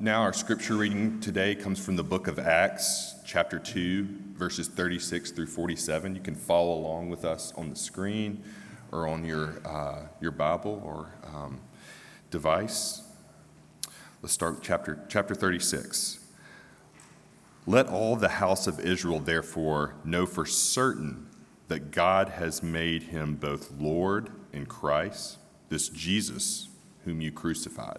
now, 0.00 0.22
our 0.22 0.32
scripture 0.32 0.76
reading 0.76 1.18
today 1.18 1.56
comes 1.56 1.84
from 1.84 1.96
the 1.96 2.04
book 2.04 2.28
of 2.28 2.38
Acts, 2.38 3.16
chapter 3.26 3.58
2, 3.58 4.06
verses 4.36 4.68
36 4.68 5.32
through 5.32 5.48
47. 5.48 6.14
You 6.14 6.20
can 6.20 6.36
follow 6.36 6.72
along 6.74 7.10
with 7.10 7.24
us 7.24 7.52
on 7.56 7.68
the 7.68 7.74
screen 7.74 8.44
or 8.92 9.08
on 9.08 9.24
your, 9.24 9.60
uh, 9.66 10.06
your 10.20 10.30
Bible 10.30 10.80
or 10.84 11.12
um, 11.34 11.60
device. 12.30 13.02
Let's 14.22 14.32
start 14.32 14.54
with 14.54 14.62
chapter, 14.62 15.04
chapter 15.08 15.34
36. 15.34 16.24
Let 17.66 17.88
all 17.88 18.14
the 18.14 18.28
house 18.28 18.68
of 18.68 18.78
Israel, 18.78 19.18
therefore, 19.18 19.96
know 20.04 20.26
for 20.26 20.46
certain 20.46 21.26
that 21.66 21.90
God 21.90 22.28
has 22.28 22.62
made 22.62 23.02
him 23.02 23.34
both 23.34 23.72
Lord 23.72 24.30
and 24.52 24.68
Christ, 24.68 25.38
this 25.70 25.88
Jesus 25.88 26.68
whom 27.04 27.20
you 27.20 27.32
crucified. 27.32 27.98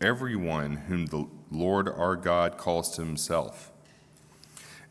everyone 0.00 0.76
whom 0.76 1.06
the 1.06 1.26
Lord 1.50 1.88
our 1.88 2.16
God 2.16 2.58
calls 2.58 2.94
to 2.96 3.02
himself. 3.02 3.72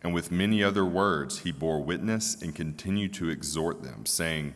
And 0.02 0.14
with 0.14 0.32
many 0.32 0.64
other 0.64 0.86
words, 0.86 1.40
he 1.40 1.52
bore 1.52 1.82
witness 1.84 2.42
and 2.42 2.56
continued 2.56 3.14
to 3.16 3.30
exhort 3.30 3.84
them, 3.84 4.06
saying, 4.06 4.54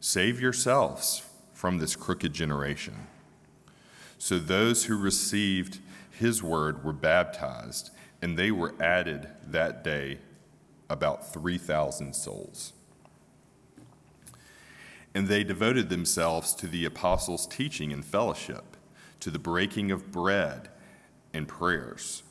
Save 0.00 0.40
yourselves 0.40 1.22
from 1.52 1.78
this 1.78 1.96
crooked 1.96 2.32
generation. 2.32 3.06
So 4.18 4.38
those 4.38 4.84
who 4.84 4.96
received 4.96 5.78
his 6.10 6.42
word 6.42 6.84
were 6.84 6.92
baptized, 6.92 7.90
and 8.22 8.38
they 8.38 8.50
were 8.50 8.74
added 8.80 9.28
that 9.46 9.82
day 9.82 10.18
about 10.88 11.32
3,000 11.32 12.14
souls. 12.14 12.72
And 15.14 15.28
they 15.28 15.44
devoted 15.44 15.88
themselves 15.88 16.54
to 16.56 16.66
the 16.66 16.84
apostles' 16.84 17.46
teaching 17.46 17.92
and 17.92 18.04
fellowship 18.04 18.75
to 19.20 19.30
the 19.30 19.38
breaking 19.38 19.90
of 19.90 20.12
bread 20.12 20.68
and 21.32 21.46
prayers. 21.46 22.22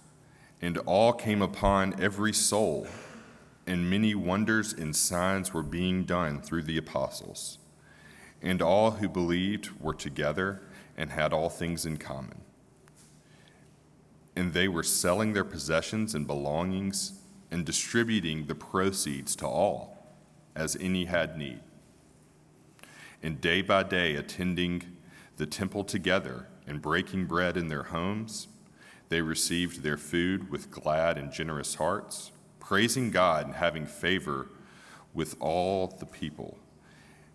And 0.62 0.78
all 0.80 1.14
came 1.14 1.42
upon 1.42 2.02
every 2.02 2.34
soul, 2.34 2.88
and 3.68 3.90
many 3.90 4.16
wonders 4.16 4.74
and 4.74 4.96
signs 4.96 5.54
were 5.54 5.64
being 5.64 6.04
done 6.04 6.42
through 6.42 6.64
the 6.64 6.78
apostles. 6.78 7.58
And 8.42 8.62
all 8.62 8.92
who 8.92 9.10
believed 9.10 9.70
were 9.80 9.94
together 9.94 10.62
and 10.98 11.12
had 11.12 11.34
all 11.34 11.50
things 11.50 11.86
in 11.86 11.98
common. 11.98 12.42
And 14.36 14.54
they 14.54 14.68
were 14.68 14.84
selling 14.84 15.34
their 15.34 15.46
possessions 15.46 16.14
and 16.16 16.28
belongings 16.28 17.14
and 17.52 17.66
distributing 17.66 18.48
the 18.48 18.56
proceeds 18.56 19.36
to 19.38 19.48
all, 19.48 19.98
as 20.56 20.76
any 20.80 21.06
had 21.06 21.38
need. 21.38 21.62
And 23.24 23.40
day 23.42 23.62
by 23.62 23.84
day 23.84 24.16
attending 24.16 24.84
the 25.38 25.46
temple 25.46 25.84
together 25.84 26.48
and 26.68 26.82
breaking 26.82 27.26
bread 27.26 27.58
in 27.58 27.68
their 27.68 27.84
homes, 27.84 28.48
they 29.10 29.22
received 29.22 29.84
their 29.84 29.98
food 29.98 30.50
with 30.50 30.72
glad 30.72 31.18
and 31.18 31.32
generous 31.32 31.76
hearts, 31.76 32.32
praising 32.60 33.12
God 33.12 33.46
and 33.46 33.56
having 33.56 33.86
favor 33.86 34.48
with 35.14 35.36
all 35.40 35.88
the 35.88 36.06
people. 36.06 36.58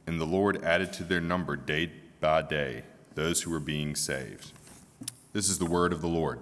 And 0.07 0.21
the 0.21 0.27
Lord 0.27 0.63
added 0.65 0.93
to 0.95 1.05
their 1.05 1.21
number 1.21 1.57
day 1.57 1.91
by 2.21 2.43
day 2.43 2.83
those 3.15 3.43
who 3.43 3.51
were 3.51 3.61
being 3.61 3.95
saved. 3.95 4.53
This 5.33 5.49
is 5.49 5.59
the 5.59 5.67
word 5.67 5.93
of 5.93 6.01
the 6.01 6.09
Lord. 6.09 6.41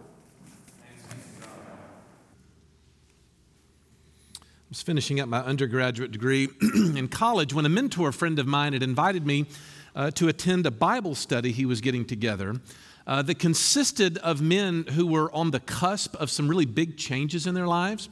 I 4.40 4.70
was 4.70 4.82
finishing 4.82 5.18
up 5.18 5.28
my 5.28 5.40
undergraduate 5.40 6.10
degree 6.10 6.48
in 6.74 7.08
college 7.08 7.54
when 7.54 7.64
a 7.64 7.70
mentor 7.70 8.12
friend 8.12 8.38
of 8.38 8.46
mine 8.46 8.74
had 8.74 8.82
invited 8.82 9.26
me 9.26 9.46
uh, 9.94 10.10
to 10.12 10.28
attend 10.28 10.66
a 10.66 10.70
Bible 10.70 11.14
study 11.14 11.52
he 11.52 11.66
was 11.66 11.80
getting 11.80 12.04
together 12.04 12.60
uh, 13.06 13.22
that 13.22 13.38
consisted 13.38 14.18
of 14.18 14.42
men 14.42 14.84
who 14.92 15.06
were 15.06 15.32
on 15.32 15.50
the 15.50 15.60
cusp 15.60 16.14
of 16.16 16.30
some 16.30 16.46
really 16.46 16.66
big 16.66 16.96
changes 16.96 17.46
in 17.46 17.54
their 17.54 17.66
lives. 17.66 18.08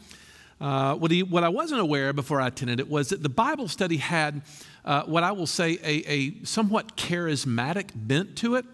Uh, 0.58 0.94
what, 0.94 1.10
he, 1.10 1.22
what, 1.22 1.44
I 1.44 1.50
wasn't 1.50 1.82
aware 1.82 2.08
of 2.08 2.16
before 2.16 2.40
I 2.40 2.46
attended 2.46 2.80
it 2.80 2.88
was 2.88 3.10
that 3.10 3.22
the 3.22 3.28
Bible 3.28 3.68
study 3.68 3.98
had 3.98 4.40
uh, 4.86 5.02
what 5.02 5.22
I 5.22 5.32
will 5.32 5.46
say 5.46 5.78
a, 5.82 6.10
a, 6.10 6.44
somewhat 6.44 6.96
charismatic 6.96 7.90
bent 7.94 8.36
to 8.38 8.54
it. 8.54 8.64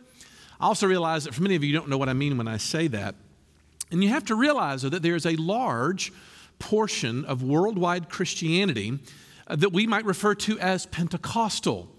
I 0.60 0.66
also 0.66 0.86
realize 0.86 1.24
that 1.24 1.34
for 1.34 1.42
many 1.42 1.56
of 1.56 1.64
you, 1.64 1.70
you 1.70 1.76
don't 1.76 1.88
know 1.88 1.98
what 1.98 2.08
I 2.08 2.12
mean 2.12 2.38
when 2.38 2.46
I 2.46 2.58
say 2.58 2.86
that. 2.88 3.16
And 3.90 4.02
you 4.02 4.10
have 4.10 4.24
to 4.26 4.36
realize 4.36 4.82
that 4.82 5.02
there's 5.02 5.26
a 5.26 5.34
large 5.34 6.12
portion 6.60 7.24
of 7.24 7.42
worldwide 7.42 8.08
Christianity 8.08 9.00
uh, 9.48 9.56
that 9.56 9.72
we 9.72 9.88
might 9.88 10.04
refer 10.04 10.36
to 10.36 10.60
as 10.60 10.86
Pentecostal 10.86 11.91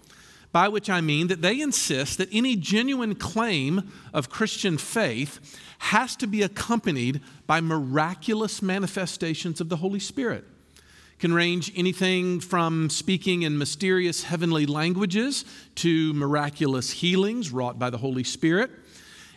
by 0.54 0.68
which 0.68 0.88
I 0.88 1.00
mean 1.00 1.26
that 1.26 1.42
they 1.42 1.60
insist 1.60 2.16
that 2.18 2.28
any 2.30 2.54
genuine 2.54 3.16
claim 3.16 3.90
of 4.12 4.30
Christian 4.30 4.78
faith 4.78 5.40
has 5.78 6.14
to 6.14 6.28
be 6.28 6.42
accompanied 6.42 7.20
by 7.48 7.60
miraculous 7.60 8.62
manifestations 8.62 9.60
of 9.60 9.68
the 9.68 9.78
Holy 9.78 9.98
Spirit. 9.98 10.44
It 10.76 11.18
can 11.18 11.34
range 11.34 11.72
anything 11.74 12.38
from 12.38 12.88
speaking 12.88 13.42
in 13.42 13.58
mysterious 13.58 14.22
heavenly 14.22 14.64
languages 14.64 15.44
to 15.74 16.12
miraculous 16.12 16.92
healings 16.92 17.50
wrought 17.50 17.80
by 17.80 17.90
the 17.90 17.98
Holy 17.98 18.22
Spirit. 18.22 18.70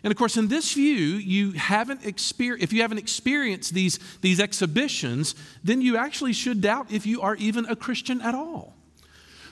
And 0.03 0.11
of 0.11 0.17
course, 0.19 0.37
in 0.37 0.49
this 0.49 0.73
view, 0.73 1.15
you 1.15 1.53
haven't 1.53 2.03
exper- 2.03 2.59
if 2.59 2.71
you 2.71 2.83
haven't 2.83 2.99
experienced 2.99 3.73
these, 3.73 3.97
these 4.21 4.39
exhibitions, 4.39 5.33
then 5.63 5.81
you 5.81 5.97
actually 5.97 6.33
should 6.33 6.61
doubt 6.61 6.91
if 6.91 7.07
you 7.07 7.23
are 7.23 7.35
even 7.37 7.65
a 7.65 7.75
Christian 7.75 8.21
at 8.21 8.35
all. 8.35 8.76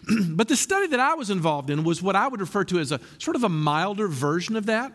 but 0.30 0.48
the 0.48 0.56
study 0.56 0.88
that 0.88 1.00
I 1.00 1.16
was 1.16 1.30
involved 1.30 1.70
in 1.70 1.84
was 1.84 2.02
what 2.02 2.16
I 2.16 2.28
would 2.28 2.40
refer 2.40 2.64
to 2.66 2.80
as 2.80 2.92
a 2.92 3.00
sort 3.18 3.36
of 3.36 3.44
a 3.44 3.50
milder 3.50 4.08
version 4.08 4.56
of 4.56 4.66
that. 4.68 4.92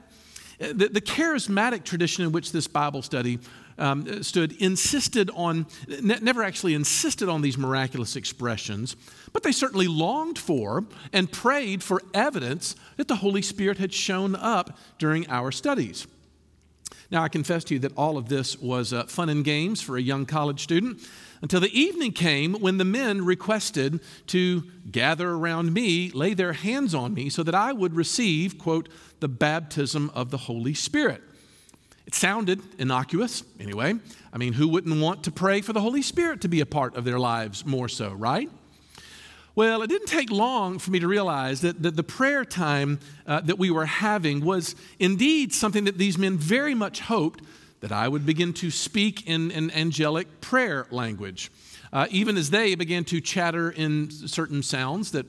The, 0.58 0.88
the 0.88 1.00
charismatic 1.00 1.84
tradition 1.84 2.24
in 2.24 2.32
which 2.32 2.52
this 2.52 2.66
Bible 2.66 3.00
study 3.00 3.38
um, 3.78 4.22
stood 4.22 4.52
insisted 4.60 5.30
on, 5.34 5.66
ne- 5.88 6.18
never 6.20 6.42
actually 6.42 6.74
insisted 6.74 7.30
on 7.30 7.40
these 7.40 7.56
miraculous 7.56 8.14
expressions, 8.14 8.94
but 9.32 9.42
they 9.42 9.52
certainly 9.52 9.88
longed 9.88 10.38
for 10.38 10.84
and 11.14 11.32
prayed 11.32 11.82
for 11.82 12.02
evidence 12.12 12.76
that 12.98 13.08
the 13.08 13.16
Holy 13.16 13.40
Spirit 13.40 13.78
had 13.78 13.92
shown 13.92 14.36
up 14.36 14.78
during 14.98 15.28
our 15.30 15.50
studies. 15.50 16.06
Now, 17.10 17.22
I 17.24 17.28
confess 17.28 17.64
to 17.64 17.74
you 17.74 17.80
that 17.80 17.96
all 17.96 18.18
of 18.18 18.28
this 18.28 18.58
was 18.58 18.92
uh, 18.92 19.04
fun 19.04 19.30
and 19.30 19.44
games 19.44 19.80
for 19.80 19.96
a 19.96 20.00
young 20.02 20.26
college 20.26 20.62
student 20.62 21.00
until 21.42 21.60
the 21.60 21.78
evening 21.78 22.12
came 22.12 22.54
when 22.54 22.78
the 22.78 22.84
men 22.84 23.24
requested 23.24 24.00
to 24.28 24.64
gather 24.90 25.30
around 25.30 25.72
me, 25.72 26.10
lay 26.10 26.34
their 26.34 26.52
hands 26.52 26.94
on 26.94 27.14
me, 27.14 27.30
so 27.30 27.42
that 27.42 27.54
I 27.54 27.72
would 27.72 27.94
receive, 27.94 28.58
quote, 28.58 28.88
the 29.20 29.28
baptism 29.28 30.10
of 30.14 30.30
the 30.30 30.36
Holy 30.36 30.74
Spirit. 30.74 31.22
It 32.06 32.14
sounded 32.14 32.60
innocuous, 32.78 33.44
anyway. 33.58 33.94
I 34.32 34.38
mean, 34.38 34.54
who 34.54 34.68
wouldn't 34.68 35.00
want 35.00 35.24
to 35.24 35.30
pray 35.30 35.60
for 35.60 35.72
the 35.72 35.80
Holy 35.80 36.02
Spirit 36.02 36.40
to 36.42 36.48
be 36.48 36.60
a 36.60 36.66
part 36.66 36.96
of 36.96 37.04
their 37.04 37.18
lives 37.18 37.64
more 37.64 37.88
so, 37.88 38.12
right? 38.12 38.50
Well, 39.54 39.82
it 39.82 39.88
didn't 39.88 40.08
take 40.08 40.30
long 40.30 40.78
for 40.78 40.90
me 40.90 41.00
to 41.00 41.08
realize 41.08 41.60
that, 41.62 41.82
that 41.82 41.96
the 41.96 42.02
prayer 42.02 42.44
time 42.44 43.00
uh, 43.26 43.40
that 43.42 43.58
we 43.58 43.70
were 43.70 43.86
having 43.86 44.44
was 44.44 44.74
indeed 44.98 45.52
something 45.52 45.84
that 45.84 45.98
these 45.98 46.16
men 46.16 46.36
very 46.36 46.74
much 46.74 47.00
hoped 47.00 47.42
that 47.80 47.92
I 47.92 48.08
would 48.08 48.26
begin 48.26 48.52
to 48.54 48.70
speak 48.70 49.26
in 49.26 49.50
an 49.52 49.70
angelic 49.70 50.40
prayer 50.40 50.86
language, 50.90 51.50
uh, 51.92 52.06
even 52.10 52.36
as 52.36 52.50
they 52.50 52.74
began 52.74 53.04
to 53.04 53.20
chatter 53.20 53.70
in 53.70 54.10
certain 54.10 54.62
sounds 54.62 55.12
that 55.12 55.26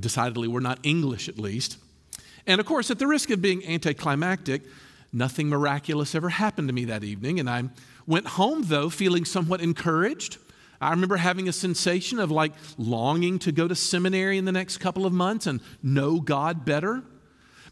decidedly 0.00 0.48
were 0.48 0.60
not 0.60 0.78
English 0.82 1.28
at 1.28 1.38
least. 1.38 1.78
And 2.46 2.60
of 2.60 2.66
course, 2.66 2.90
at 2.90 2.98
the 2.98 3.06
risk 3.06 3.30
of 3.30 3.42
being 3.42 3.66
anticlimactic, 3.66 4.62
nothing 5.12 5.48
miraculous 5.48 6.14
ever 6.14 6.28
happened 6.28 6.68
to 6.68 6.74
me 6.74 6.86
that 6.86 7.04
evening. 7.04 7.40
And 7.40 7.48
I 7.48 7.64
went 8.06 8.26
home, 8.26 8.62
though, 8.64 8.88
feeling 8.88 9.24
somewhat 9.24 9.60
encouraged. 9.60 10.38
I 10.80 10.90
remember 10.90 11.16
having 11.16 11.48
a 11.48 11.52
sensation 11.52 12.18
of 12.18 12.30
like 12.30 12.52
longing 12.76 13.38
to 13.40 13.52
go 13.52 13.68
to 13.68 13.74
seminary 13.74 14.38
in 14.38 14.44
the 14.44 14.52
next 14.52 14.78
couple 14.78 15.06
of 15.06 15.12
months 15.12 15.46
and 15.46 15.60
know 15.82 16.20
God 16.20 16.64
better. 16.64 17.04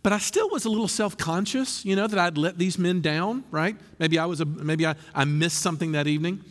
But 0.03 0.13
I 0.13 0.19
still 0.19 0.49
was 0.49 0.65
a 0.65 0.71
little 0.71 0.89
self-conscious, 0.89 1.85
you 1.85 1.95
know, 1.95 2.07
that 2.07 2.19
I'd 2.19 2.39
let 2.39 2.57
these 2.57 2.79
men 2.79 3.01
down, 3.03 3.45
right? 3.51 3.77
Maybe 3.99 4.19
I 4.19 4.25
was 4.25 4.41
a, 4.41 4.47
maybe 4.47 4.87
I, 4.87 4.95
I 5.15 5.25
missed 5.25 5.59
something 5.59 5.93
that 5.93 6.07
evening. 6.07 6.43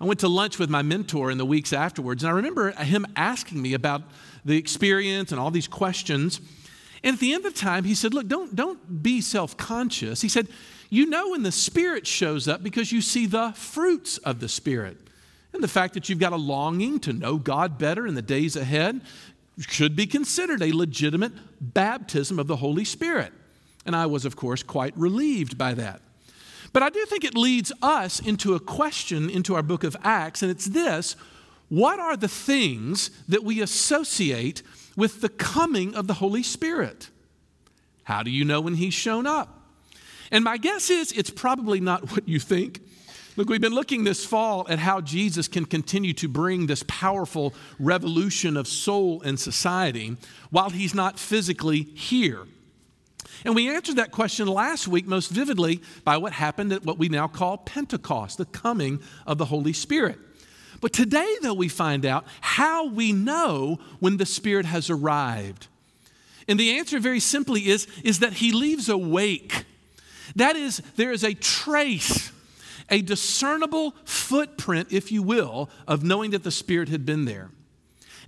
I 0.00 0.04
went 0.04 0.20
to 0.20 0.28
lunch 0.28 0.58
with 0.58 0.70
my 0.70 0.82
mentor 0.82 1.30
in 1.30 1.38
the 1.38 1.44
weeks 1.44 1.72
afterwards, 1.72 2.22
and 2.22 2.30
I 2.30 2.34
remember 2.34 2.70
him 2.72 3.06
asking 3.16 3.60
me 3.62 3.74
about 3.74 4.02
the 4.44 4.56
experience 4.56 5.32
and 5.32 5.40
all 5.40 5.50
these 5.50 5.68
questions. 5.68 6.40
And 7.02 7.14
at 7.14 7.20
the 7.20 7.32
end 7.32 7.44
of 7.44 7.54
the 7.54 7.60
time, 7.60 7.84
he 7.84 7.94
said, 7.94 8.14
Look, 8.14 8.26
don't, 8.26 8.54
don't 8.54 9.02
be 9.02 9.20
self 9.20 9.56
conscious. 9.56 10.20
He 10.20 10.28
said, 10.28 10.48
You 10.90 11.06
know 11.06 11.30
when 11.30 11.42
the 11.42 11.52
Spirit 11.52 12.06
shows 12.06 12.48
up 12.48 12.62
because 12.62 12.90
you 12.90 13.00
see 13.00 13.26
the 13.26 13.52
fruits 13.52 14.18
of 14.18 14.40
the 14.40 14.48
Spirit. 14.48 14.96
And 15.52 15.62
the 15.62 15.68
fact 15.68 15.94
that 15.94 16.08
you've 16.08 16.18
got 16.18 16.32
a 16.32 16.36
longing 16.36 17.00
to 17.00 17.12
know 17.12 17.36
God 17.36 17.78
better 17.78 18.06
in 18.06 18.14
the 18.14 18.22
days 18.22 18.54
ahead 18.54 19.00
should 19.58 19.96
be 19.96 20.06
considered 20.06 20.62
a 20.62 20.72
legitimate 20.72 21.32
baptism 21.60 22.38
of 22.38 22.46
the 22.46 22.56
Holy 22.56 22.84
Spirit. 22.84 23.32
And 23.84 23.96
I 23.96 24.06
was, 24.06 24.24
of 24.24 24.36
course, 24.36 24.62
quite 24.62 24.96
relieved 24.96 25.56
by 25.58 25.74
that. 25.74 26.02
But 26.72 26.82
I 26.82 26.90
do 26.90 27.04
think 27.06 27.24
it 27.24 27.34
leads 27.34 27.72
us 27.82 28.20
into 28.20 28.54
a 28.54 28.60
question 28.60 29.30
into 29.30 29.54
our 29.54 29.62
book 29.62 29.84
of 29.84 29.96
Acts, 30.02 30.42
and 30.42 30.50
it's 30.50 30.66
this 30.66 31.16
What 31.68 31.98
are 31.98 32.16
the 32.16 32.28
things 32.28 33.10
that 33.28 33.42
we 33.42 33.60
associate 33.60 34.62
with 34.96 35.20
the 35.20 35.28
coming 35.28 35.94
of 35.94 36.06
the 36.06 36.14
Holy 36.14 36.42
Spirit? 36.42 37.08
How 38.04 38.22
do 38.22 38.30
you 38.30 38.44
know 38.44 38.60
when 38.60 38.74
He's 38.74 38.94
shown 38.94 39.26
up? 39.26 39.54
And 40.30 40.44
my 40.44 40.58
guess 40.58 40.90
is 40.90 41.12
it's 41.12 41.30
probably 41.30 41.80
not 41.80 42.12
what 42.12 42.28
you 42.28 42.38
think. 42.38 42.82
Look, 43.38 43.48
we've 43.48 43.60
been 43.60 43.72
looking 43.72 44.02
this 44.02 44.24
fall 44.24 44.66
at 44.68 44.80
how 44.80 45.00
Jesus 45.00 45.46
can 45.46 45.64
continue 45.64 46.12
to 46.14 46.26
bring 46.26 46.66
this 46.66 46.82
powerful 46.88 47.54
revolution 47.78 48.56
of 48.56 48.66
soul 48.66 49.22
and 49.22 49.38
society 49.38 50.16
while 50.50 50.70
he's 50.70 50.92
not 50.92 51.20
physically 51.20 51.82
here. 51.82 52.48
And 53.44 53.54
we 53.54 53.72
answered 53.72 53.94
that 53.94 54.10
question 54.10 54.48
last 54.48 54.88
week 54.88 55.06
most 55.06 55.30
vividly 55.30 55.80
by 56.02 56.16
what 56.16 56.32
happened 56.32 56.72
at 56.72 56.84
what 56.84 56.98
we 56.98 57.08
now 57.08 57.28
call 57.28 57.58
Pentecost, 57.58 58.38
the 58.38 58.44
coming 58.44 59.00
of 59.24 59.38
the 59.38 59.44
Holy 59.44 59.72
Spirit. 59.72 60.18
But 60.80 60.92
today, 60.92 61.36
though, 61.40 61.54
we 61.54 61.68
find 61.68 62.04
out 62.04 62.26
how 62.40 62.88
we 62.88 63.12
know 63.12 63.78
when 64.00 64.16
the 64.16 64.26
Spirit 64.26 64.66
has 64.66 64.90
arrived. 64.90 65.68
And 66.48 66.58
the 66.58 66.76
answer, 66.76 66.98
very 66.98 67.20
simply, 67.20 67.68
is, 67.68 67.86
is 68.02 68.18
that 68.18 68.32
He 68.32 68.50
leaves 68.50 68.88
a 68.88 68.98
wake. 68.98 69.64
That 70.34 70.56
is, 70.56 70.82
there 70.96 71.12
is 71.12 71.22
a 71.22 71.34
trace 71.34 72.27
a 72.90 73.02
discernible 73.02 73.94
footprint, 74.04 74.88
if 74.90 75.12
you 75.12 75.22
will, 75.22 75.70
of 75.86 76.02
knowing 76.02 76.30
that 76.30 76.42
the 76.42 76.50
Spirit 76.50 76.88
had 76.88 77.04
been 77.04 77.24
there. 77.24 77.50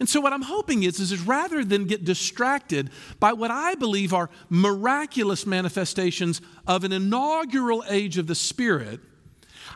And 0.01 0.09
so, 0.09 0.21
what 0.21 0.33
I'm 0.33 0.43
hoping 0.43 0.83
is, 0.83 0.99
is, 0.99 1.13
is 1.13 1.21
rather 1.21 1.63
than 1.63 1.85
get 1.85 2.05
distracted 2.05 2.91
by 3.21 3.35
what 3.35 3.51
I 3.51 3.75
believe 3.75 4.15
are 4.15 4.31
miraculous 4.49 5.47
manifestations 5.47 6.41
of 6.67 6.85
an 6.85 6.93
inaugural 6.93 7.85
age 7.87 8.17
of 8.17 8.27
the 8.27 8.35
Spirit, 8.35 9.01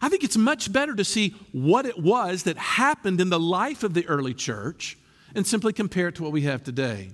I 0.01 0.09
think 0.09 0.25
it's 0.25 0.39
much 0.39 0.73
better 0.73 0.95
to 0.95 1.05
see 1.05 1.35
what 1.53 1.85
it 1.85 1.99
was 1.99 2.45
that 2.45 2.57
happened 2.57 3.21
in 3.21 3.29
the 3.29 3.39
life 3.39 3.83
of 3.83 3.93
the 3.93 4.07
early 4.07 4.33
church 4.33 4.97
and 5.35 5.47
simply 5.47 5.75
compare 5.75 6.09
it 6.09 6.15
to 6.17 6.23
what 6.23 6.33
we 6.33 6.43
have 6.43 6.65
today. 6.65 7.11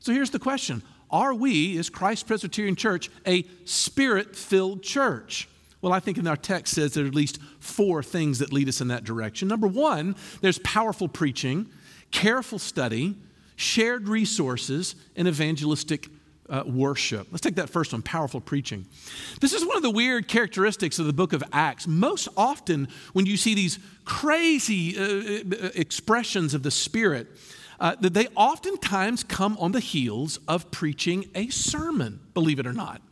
So, 0.00 0.12
here's 0.12 0.30
the 0.30 0.40
question 0.40 0.82
Are 1.12 1.32
we, 1.32 1.78
as 1.78 1.90
Christ 1.90 2.26
Presbyterian 2.26 2.74
Church, 2.74 3.08
a 3.24 3.44
spirit 3.64 4.34
filled 4.34 4.82
church? 4.82 5.48
Well, 5.82 5.92
I 5.92 6.00
think 6.00 6.16
in 6.16 6.26
our 6.28 6.36
text 6.36 6.74
says 6.74 6.94
there 6.94 7.04
are 7.04 7.08
at 7.08 7.14
least 7.14 7.40
four 7.58 8.02
things 8.02 8.38
that 8.38 8.52
lead 8.52 8.68
us 8.68 8.80
in 8.80 8.88
that 8.88 9.02
direction. 9.02 9.48
Number 9.48 9.66
one, 9.66 10.14
there's 10.40 10.58
powerful 10.60 11.08
preaching, 11.08 11.66
careful 12.12 12.60
study, 12.60 13.16
shared 13.56 14.08
resources, 14.08 14.94
and 15.16 15.26
evangelistic 15.26 16.08
uh, 16.48 16.62
worship. 16.66 17.26
Let's 17.32 17.40
take 17.40 17.56
that 17.56 17.68
first 17.68 17.92
one 17.92 18.02
powerful 18.02 18.40
preaching. 18.40 18.86
This 19.40 19.52
is 19.52 19.66
one 19.66 19.76
of 19.76 19.82
the 19.82 19.90
weird 19.90 20.28
characteristics 20.28 20.98
of 20.98 21.06
the 21.06 21.12
book 21.12 21.32
of 21.32 21.42
Acts. 21.52 21.88
Most 21.88 22.28
often, 22.36 22.88
when 23.12 23.26
you 23.26 23.36
see 23.36 23.54
these 23.54 23.78
crazy 24.04 24.96
uh, 24.96 25.42
uh 25.64 25.70
expressions 25.74 26.54
of 26.54 26.62
the 26.62 26.70
Spirit, 26.70 27.26
uh, 27.80 27.96
that 28.00 28.14
they 28.14 28.28
oftentimes 28.36 29.24
come 29.24 29.56
on 29.58 29.72
the 29.72 29.80
heels 29.80 30.38
of 30.46 30.70
preaching 30.70 31.28
a 31.34 31.48
sermon, 31.48 32.20
believe 32.34 32.60
it 32.60 32.66
or 32.66 32.72
not, 32.72 33.02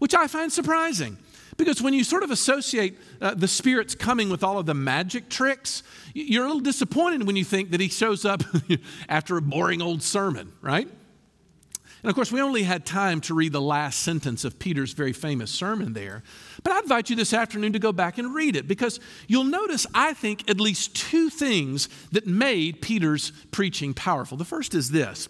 which 0.00 0.14
I 0.14 0.26
find 0.26 0.52
surprising. 0.52 1.18
Because 1.62 1.80
when 1.80 1.94
you 1.94 2.02
sort 2.02 2.24
of 2.24 2.32
associate 2.32 2.98
uh, 3.20 3.34
the 3.34 3.46
Spirit's 3.46 3.94
coming 3.94 4.30
with 4.30 4.42
all 4.42 4.58
of 4.58 4.66
the 4.66 4.74
magic 4.74 5.28
tricks, 5.28 5.84
you're 6.12 6.42
a 6.42 6.48
little 6.48 6.60
disappointed 6.60 7.24
when 7.24 7.36
you 7.36 7.44
think 7.44 7.70
that 7.70 7.78
He 7.78 7.86
shows 7.86 8.24
up 8.24 8.42
after 9.08 9.36
a 9.36 9.40
boring 9.40 9.80
old 9.80 10.02
sermon, 10.02 10.52
right? 10.60 10.88
And 10.88 12.10
of 12.10 12.16
course, 12.16 12.32
we 12.32 12.40
only 12.40 12.64
had 12.64 12.84
time 12.84 13.20
to 13.20 13.34
read 13.34 13.52
the 13.52 13.60
last 13.60 14.00
sentence 14.00 14.44
of 14.44 14.58
Peter's 14.58 14.92
very 14.92 15.12
famous 15.12 15.52
sermon 15.52 15.92
there. 15.92 16.24
But 16.64 16.72
I 16.72 16.80
invite 16.80 17.10
you 17.10 17.14
this 17.14 17.32
afternoon 17.32 17.74
to 17.74 17.78
go 17.78 17.92
back 17.92 18.18
and 18.18 18.34
read 18.34 18.56
it 18.56 18.66
because 18.66 18.98
you'll 19.28 19.44
notice, 19.44 19.86
I 19.94 20.14
think, 20.14 20.50
at 20.50 20.58
least 20.58 20.96
two 20.96 21.30
things 21.30 21.88
that 22.10 22.26
made 22.26 22.82
Peter's 22.82 23.30
preaching 23.52 23.94
powerful. 23.94 24.36
The 24.36 24.44
first 24.44 24.74
is 24.74 24.90
this 24.90 25.28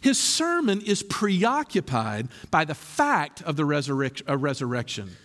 his 0.00 0.16
sermon 0.16 0.80
is 0.80 1.02
preoccupied 1.02 2.28
by 2.52 2.66
the 2.66 2.74
fact 2.76 3.42
of 3.42 3.56
the 3.56 3.64
uh, 4.28 4.36
resurrection. 4.36 5.16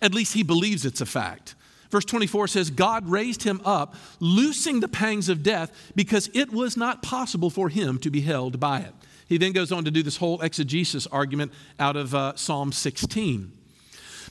At 0.00 0.14
least 0.14 0.34
he 0.34 0.42
believes 0.42 0.84
it's 0.84 1.00
a 1.00 1.06
fact. 1.06 1.54
Verse 1.90 2.04
24 2.04 2.48
says, 2.48 2.70
God 2.70 3.08
raised 3.08 3.42
him 3.42 3.60
up, 3.64 3.96
loosing 4.20 4.80
the 4.80 4.88
pangs 4.88 5.28
of 5.28 5.42
death, 5.42 5.72
because 5.96 6.30
it 6.34 6.52
was 6.52 6.76
not 6.76 7.02
possible 7.02 7.50
for 7.50 7.68
him 7.68 7.98
to 7.98 8.10
be 8.10 8.20
held 8.20 8.60
by 8.60 8.80
it. 8.80 8.94
He 9.26 9.38
then 9.38 9.52
goes 9.52 9.72
on 9.72 9.84
to 9.84 9.90
do 9.90 10.02
this 10.02 10.16
whole 10.16 10.40
exegesis 10.40 11.06
argument 11.08 11.52
out 11.78 11.96
of 11.96 12.14
uh, 12.14 12.34
Psalm 12.36 12.72
16. 12.72 13.52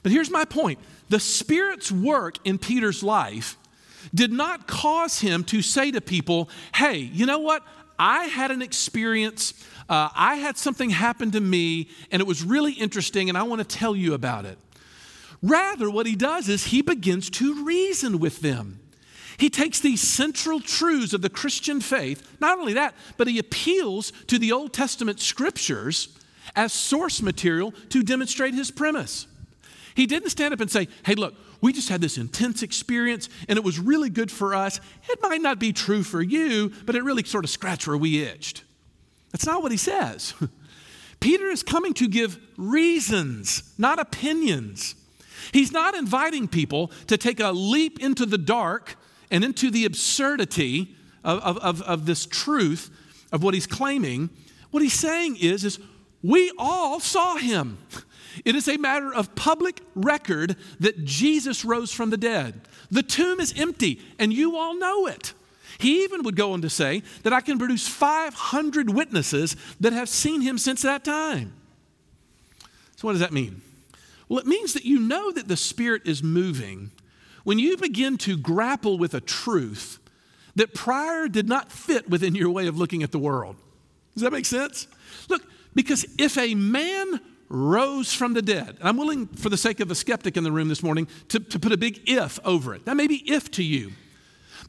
But 0.03 0.11
here's 0.11 0.31
my 0.31 0.45
point 0.45 0.79
the 1.09 1.19
Spirit's 1.19 1.91
work 1.91 2.37
in 2.45 2.57
Peter's 2.57 3.03
life 3.03 3.57
did 4.13 4.31
not 4.31 4.67
cause 4.67 5.19
him 5.19 5.43
to 5.45 5.61
say 5.61 5.91
to 5.91 6.01
people, 6.01 6.49
hey, 6.75 6.97
you 6.97 7.25
know 7.25 7.39
what? 7.39 7.63
I 7.97 8.25
had 8.25 8.49
an 8.51 8.61
experience, 8.61 9.53
uh, 9.89 10.09
I 10.15 10.35
had 10.35 10.57
something 10.57 10.89
happen 10.89 11.31
to 11.31 11.41
me, 11.41 11.89
and 12.11 12.21
it 12.21 12.27
was 12.27 12.43
really 12.43 12.71
interesting, 12.73 13.27
and 13.27 13.37
I 13.37 13.43
want 13.43 13.59
to 13.59 13.67
tell 13.67 13.95
you 13.95 14.13
about 14.13 14.45
it. 14.45 14.57
Rather, 15.41 15.89
what 15.89 16.05
he 16.05 16.15
does 16.15 16.49
is 16.49 16.65
he 16.65 16.81
begins 16.81 17.29
to 17.29 17.63
reason 17.63 18.19
with 18.19 18.41
them. 18.41 18.79
He 19.37 19.49
takes 19.49 19.79
these 19.79 20.01
central 20.01 20.59
truths 20.59 21.13
of 21.13 21.21
the 21.21 21.29
Christian 21.29 21.79
faith, 21.79 22.37
not 22.41 22.59
only 22.59 22.73
that, 22.73 22.93
but 23.15 23.27
he 23.27 23.39
appeals 23.39 24.11
to 24.27 24.37
the 24.37 24.51
Old 24.51 24.73
Testament 24.73 25.21
scriptures 25.21 26.09
as 26.57 26.73
source 26.73 27.21
material 27.21 27.73
to 27.89 28.03
demonstrate 28.03 28.53
his 28.53 28.69
premise. 28.69 29.27
He 29.95 30.05
didn't 30.05 30.31
stand 30.31 30.53
up 30.53 30.59
and 30.59 30.69
say, 30.69 30.89
Hey, 31.05 31.15
look, 31.15 31.35
we 31.61 31.71
just 31.71 31.87
had 31.89 32.01
this 32.01 32.17
intense 32.17 32.63
experience 32.63 33.29
and 33.47 33.57
it 33.57 33.63
was 33.63 33.79
really 33.79 34.09
good 34.09 34.31
for 34.31 34.55
us. 34.55 34.79
It 35.09 35.19
might 35.21 35.41
not 35.41 35.57
be 35.57 35.71
true 35.71 36.03
for 36.03 36.21
you, 36.21 36.73
but 36.85 36.95
it 36.95 37.03
really 37.03 37.23
sort 37.23 37.45
of 37.45 37.49
scratched 37.49 37.87
where 37.87 37.97
we 37.97 38.21
itched. 38.23 38.63
That's 39.31 39.45
not 39.45 39.61
what 39.61 39.71
he 39.71 39.77
says. 39.77 40.33
Peter 41.19 41.47
is 41.47 41.63
coming 41.63 41.93
to 41.95 42.07
give 42.07 42.39
reasons, 42.57 43.73
not 43.77 43.99
opinions. 43.99 44.95
He's 45.51 45.71
not 45.71 45.95
inviting 45.95 46.47
people 46.47 46.91
to 47.07 47.17
take 47.17 47.39
a 47.39 47.51
leap 47.51 47.99
into 47.99 48.25
the 48.25 48.37
dark 48.37 48.95
and 49.31 49.43
into 49.43 49.69
the 49.71 49.85
absurdity 49.85 50.95
of, 51.23 51.39
of, 51.39 51.81
of, 51.81 52.05
this 52.05 52.25
truth 52.25 52.89
of 53.31 53.43
what 53.43 53.53
he's 53.53 53.67
claiming. 53.67 54.29
What 54.71 54.83
he's 54.83 54.93
saying 54.93 55.37
is, 55.37 55.63
is 55.63 55.79
we 56.23 56.51
all 56.57 56.99
saw 56.99 57.37
him. 57.37 57.77
It 58.45 58.55
is 58.55 58.67
a 58.67 58.77
matter 58.77 59.13
of 59.13 59.35
public 59.35 59.81
record 59.95 60.55
that 60.79 61.03
Jesus 61.03 61.65
rose 61.65 61.91
from 61.91 62.09
the 62.09 62.17
dead. 62.17 62.61
The 62.91 63.03
tomb 63.03 63.39
is 63.39 63.53
empty, 63.57 64.01
and 64.17 64.33
you 64.33 64.55
all 64.55 64.75
know 64.75 65.07
it. 65.07 65.33
He 65.77 66.03
even 66.03 66.23
would 66.23 66.35
go 66.35 66.53
on 66.53 66.61
to 66.61 66.69
say 66.69 67.03
that 67.23 67.33
I 67.33 67.41
can 67.41 67.57
produce 67.57 67.87
500 67.87 68.89
witnesses 68.89 69.55
that 69.79 69.93
have 69.93 70.09
seen 70.09 70.41
him 70.41 70.57
since 70.57 70.81
that 70.81 71.03
time. 71.03 71.53
So, 72.97 73.07
what 73.07 73.13
does 73.13 73.21
that 73.21 73.31
mean? 73.31 73.61
Well, 74.29 74.39
it 74.39 74.45
means 74.45 74.73
that 74.73 74.85
you 74.85 74.99
know 74.99 75.31
that 75.31 75.47
the 75.47 75.57
Spirit 75.57 76.03
is 76.05 76.23
moving 76.23 76.91
when 77.43 77.59
you 77.59 77.75
begin 77.77 78.17
to 78.19 78.37
grapple 78.37 78.97
with 78.97 79.13
a 79.13 79.19
truth 79.19 79.99
that 80.55 80.73
prior 80.73 81.27
did 81.27 81.49
not 81.49 81.71
fit 81.71 82.09
within 82.09 82.35
your 82.35 82.51
way 82.51 82.67
of 82.67 82.77
looking 82.77 83.01
at 83.01 83.11
the 83.11 83.19
world. 83.19 83.55
Does 84.13 84.23
that 84.23 84.31
make 84.31 84.45
sense? 84.45 84.87
Look, 85.29 85.41
because 85.73 86.05
if 86.17 86.37
a 86.37 86.53
man 86.55 87.19
rose 87.49 88.13
from 88.13 88.33
the 88.33 88.41
dead, 88.41 88.77
and 88.79 88.87
I'm 88.87 88.97
willing, 88.97 89.27
for 89.27 89.49
the 89.49 89.57
sake 89.57 89.79
of 89.79 89.89
a 89.89 89.95
skeptic 89.95 90.37
in 90.37 90.43
the 90.43 90.51
room 90.51 90.69
this 90.69 90.83
morning, 90.83 91.07
to, 91.29 91.39
to 91.39 91.59
put 91.59 91.71
a 91.71 91.77
big 91.77 92.01
if 92.05 92.39
over 92.45 92.75
it. 92.75 92.85
That 92.85 92.95
may 92.95 93.07
be 93.07 93.23
if 93.29 93.49
to 93.51 93.63
you. 93.63 93.91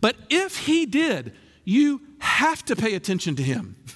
But 0.00 0.17
if 0.31 0.57
he 0.57 0.87
did, 0.87 1.35
you 1.64 2.00
have 2.21 2.64
to 2.67 2.76
pay 2.76 2.95
attention 2.95 3.37
to 3.37 3.43
him. 3.43 3.76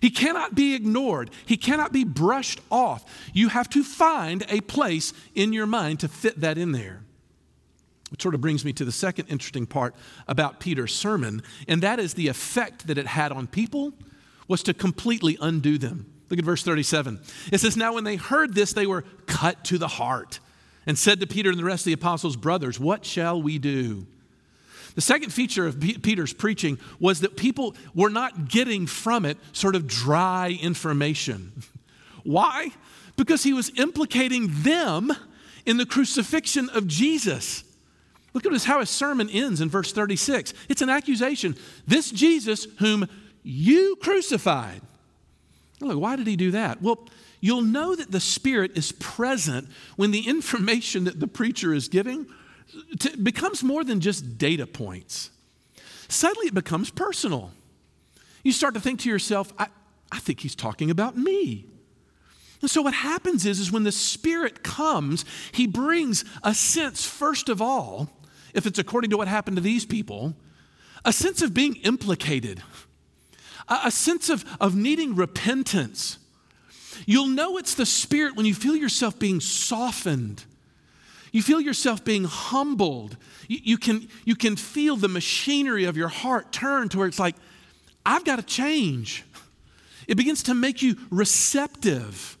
He 0.00 0.10
cannot 0.10 0.54
be 0.54 0.74
ignored. 0.74 1.30
He 1.46 1.56
cannot 1.56 1.92
be 1.92 2.04
brushed 2.04 2.60
off. 2.70 3.04
You 3.32 3.48
have 3.48 3.68
to 3.70 3.82
find 3.82 4.44
a 4.48 4.60
place 4.60 5.12
in 5.34 5.52
your 5.52 5.66
mind 5.66 6.00
to 6.00 6.08
fit 6.08 6.40
that 6.40 6.58
in 6.58 6.72
there. 6.72 7.02
Which 8.10 8.22
sort 8.22 8.34
of 8.34 8.40
brings 8.40 8.64
me 8.64 8.72
to 8.74 8.84
the 8.84 8.92
second 8.92 9.26
interesting 9.26 9.66
part 9.66 9.94
about 10.26 10.60
Peter's 10.60 10.94
sermon, 10.94 11.42
and 11.66 11.82
that 11.82 11.98
is 11.98 12.14
the 12.14 12.28
effect 12.28 12.86
that 12.86 12.96
it 12.96 13.06
had 13.06 13.32
on 13.32 13.46
people 13.46 13.92
was 14.46 14.62
to 14.62 14.74
completely 14.74 15.36
undo 15.40 15.76
them. 15.76 16.06
Look 16.30 16.38
at 16.38 16.44
verse 16.44 16.62
37. 16.62 17.20
It 17.52 17.58
says, 17.58 17.76
Now 17.76 17.94
when 17.94 18.04
they 18.04 18.16
heard 18.16 18.54
this, 18.54 18.72
they 18.72 18.86
were 18.86 19.04
cut 19.26 19.64
to 19.64 19.78
the 19.78 19.88
heart 19.88 20.40
and 20.86 20.98
said 20.98 21.20
to 21.20 21.26
Peter 21.26 21.50
and 21.50 21.58
the 21.58 21.64
rest 21.64 21.82
of 21.82 21.86
the 21.86 21.92
apostles, 21.92 22.36
Brothers, 22.36 22.80
what 22.80 23.04
shall 23.04 23.40
we 23.40 23.58
do? 23.58 24.06
The 24.98 25.02
second 25.02 25.30
feature 25.30 25.64
of 25.64 25.78
Peter's 25.78 26.32
preaching 26.32 26.76
was 26.98 27.20
that 27.20 27.36
people 27.36 27.76
were 27.94 28.10
not 28.10 28.48
getting 28.48 28.88
from 28.88 29.24
it 29.24 29.38
sort 29.52 29.76
of 29.76 29.86
dry 29.86 30.58
information. 30.60 31.52
Why? 32.24 32.72
Because 33.16 33.44
he 33.44 33.52
was 33.52 33.70
implicating 33.78 34.48
them 34.50 35.12
in 35.64 35.76
the 35.76 35.86
crucifixion 35.86 36.68
of 36.70 36.88
Jesus. 36.88 37.62
Look 38.34 38.44
at 38.44 38.50
this, 38.50 38.64
how 38.64 38.80
his 38.80 38.90
sermon 38.90 39.30
ends 39.30 39.60
in 39.60 39.68
verse 39.68 39.92
36. 39.92 40.52
It's 40.68 40.82
an 40.82 40.90
accusation. 40.90 41.54
This 41.86 42.10
Jesus, 42.10 42.66
whom 42.80 43.06
you 43.44 43.94
crucified. 44.02 44.80
Look, 45.80 46.00
why 46.00 46.16
did 46.16 46.26
he 46.26 46.34
do 46.34 46.50
that? 46.50 46.82
Well, 46.82 47.06
you'll 47.40 47.62
know 47.62 47.94
that 47.94 48.10
the 48.10 48.18
Spirit 48.18 48.76
is 48.76 48.90
present 48.90 49.68
when 49.94 50.10
the 50.10 50.22
information 50.28 51.04
that 51.04 51.20
the 51.20 51.28
preacher 51.28 51.72
is 51.72 51.86
giving 51.86 52.26
t- 52.98 53.16
becomes 53.16 53.62
more 53.62 53.84
than 53.84 54.00
just 54.00 54.38
data 54.38 54.66
points. 54.66 55.30
Suddenly 56.08 56.48
it 56.48 56.54
becomes 56.54 56.90
personal. 56.90 57.52
You 58.42 58.52
start 58.52 58.74
to 58.74 58.80
think 58.80 59.00
to 59.00 59.08
yourself, 59.08 59.52
I, 59.58 59.68
I 60.10 60.18
think 60.18 60.40
he's 60.40 60.54
talking 60.54 60.90
about 60.90 61.16
me. 61.16 61.66
And 62.60 62.70
so 62.70 62.82
what 62.82 62.94
happens 62.94 63.46
is, 63.46 63.60
is 63.60 63.70
when 63.70 63.84
the 63.84 63.92
Spirit 63.92 64.64
comes, 64.64 65.24
he 65.52 65.66
brings 65.66 66.24
a 66.42 66.54
sense, 66.54 67.04
first 67.04 67.48
of 67.48 67.62
all, 67.62 68.10
if 68.54 68.66
it's 68.66 68.78
according 68.78 69.10
to 69.10 69.16
what 69.16 69.28
happened 69.28 69.56
to 69.56 69.62
these 69.62 69.86
people, 69.86 70.34
a 71.04 71.12
sense 71.12 71.42
of 71.42 71.54
being 71.54 71.76
implicated, 71.76 72.62
a, 73.68 73.80
a 73.84 73.90
sense 73.90 74.28
of, 74.28 74.44
of 74.60 74.74
needing 74.74 75.14
repentance. 75.14 76.18
You'll 77.06 77.28
know 77.28 77.58
it's 77.58 77.74
the 77.74 77.86
Spirit 77.86 78.34
when 78.34 78.46
you 78.46 78.54
feel 78.54 78.74
yourself 78.74 79.18
being 79.18 79.40
softened. 79.40 80.44
You 81.38 81.42
feel 81.42 81.60
yourself 81.60 82.04
being 82.04 82.24
humbled. 82.24 83.16
You, 83.46 83.60
you, 83.62 83.78
can, 83.78 84.08
you 84.24 84.34
can 84.34 84.56
feel 84.56 84.96
the 84.96 85.06
machinery 85.06 85.84
of 85.84 85.96
your 85.96 86.08
heart 86.08 86.50
turn 86.50 86.88
to 86.88 86.98
where 86.98 87.06
it's 87.06 87.20
like, 87.20 87.36
I've 88.04 88.24
got 88.24 88.40
to 88.40 88.42
change. 88.42 89.24
It 90.08 90.16
begins 90.16 90.42
to 90.42 90.54
make 90.54 90.82
you 90.82 90.96
receptive. 91.12 92.36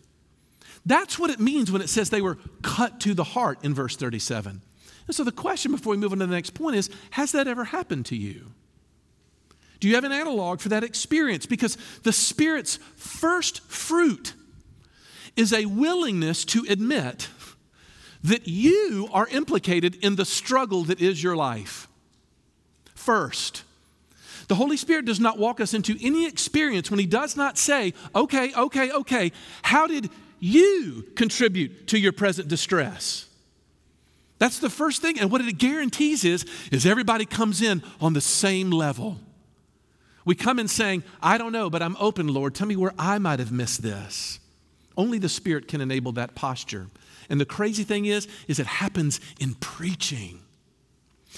That's 0.84 1.16
what 1.16 1.30
it 1.30 1.38
means 1.38 1.70
when 1.70 1.80
it 1.80 1.88
says 1.88 2.10
they 2.10 2.20
were 2.20 2.38
cut 2.62 2.98
to 3.02 3.14
the 3.14 3.22
heart 3.22 3.60
in 3.62 3.72
verse 3.72 3.94
37. 3.94 4.62
And 5.06 5.14
so 5.14 5.22
the 5.22 5.30
question 5.30 5.70
before 5.70 5.92
we 5.92 5.96
move 5.96 6.10
on 6.10 6.18
to 6.18 6.26
the 6.26 6.34
next 6.34 6.54
point 6.54 6.74
is 6.74 6.90
Has 7.10 7.30
that 7.30 7.46
ever 7.46 7.66
happened 7.66 8.04
to 8.06 8.16
you? 8.16 8.50
Do 9.78 9.86
you 9.86 9.94
have 9.94 10.02
an 10.02 10.10
analog 10.10 10.58
for 10.58 10.70
that 10.70 10.82
experience? 10.82 11.46
Because 11.46 11.78
the 12.02 12.12
Spirit's 12.12 12.80
first 12.96 13.60
fruit 13.70 14.34
is 15.36 15.52
a 15.52 15.66
willingness 15.66 16.44
to 16.46 16.66
admit 16.68 17.28
that 18.24 18.48
you 18.48 19.08
are 19.12 19.28
implicated 19.28 19.96
in 20.02 20.16
the 20.16 20.24
struggle 20.24 20.84
that 20.84 21.00
is 21.00 21.22
your 21.22 21.36
life. 21.36 21.88
First, 22.94 23.62
the 24.48 24.54
Holy 24.54 24.76
Spirit 24.76 25.04
does 25.04 25.20
not 25.20 25.38
walk 25.38 25.60
us 25.60 25.74
into 25.74 25.96
any 26.02 26.26
experience 26.26 26.90
when 26.90 26.98
He 26.98 27.06
does 27.06 27.36
not 27.36 27.58
say, 27.58 27.94
okay, 28.14 28.52
okay, 28.54 28.90
okay, 28.90 29.32
how 29.62 29.86
did 29.86 30.10
you 30.40 31.04
contribute 31.16 31.86
to 31.88 31.98
your 31.98 32.12
present 32.12 32.48
distress? 32.48 33.26
That's 34.38 34.58
the 34.58 34.70
first 34.70 35.02
thing. 35.02 35.18
And 35.18 35.30
what 35.30 35.40
it 35.40 35.58
guarantees 35.58 36.24
is, 36.24 36.46
is 36.70 36.86
everybody 36.86 37.24
comes 37.24 37.60
in 37.60 37.82
on 38.00 38.12
the 38.12 38.20
same 38.20 38.70
level. 38.70 39.18
We 40.24 40.34
come 40.34 40.58
in 40.58 40.68
saying, 40.68 41.04
I 41.22 41.38
don't 41.38 41.52
know, 41.52 41.70
but 41.70 41.82
I'm 41.82 41.96
open, 41.98 42.28
Lord. 42.28 42.54
Tell 42.54 42.66
me 42.66 42.76
where 42.76 42.94
I 42.98 43.18
might 43.18 43.38
have 43.38 43.50
missed 43.50 43.82
this. 43.82 44.38
Only 44.96 45.18
the 45.18 45.28
Spirit 45.28 45.68
can 45.68 45.80
enable 45.80 46.12
that 46.12 46.34
posture. 46.34 46.88
And 47.28 47.40
the 47.40 47.46
crazy 47.46 47.84
thing 47.84 48.06
is, 48.06 48.26
is 48.46 48.58
it 48.58 48.66
happens 48.66 49.20
in 49.38 49.54
preaching. 49.54 50.40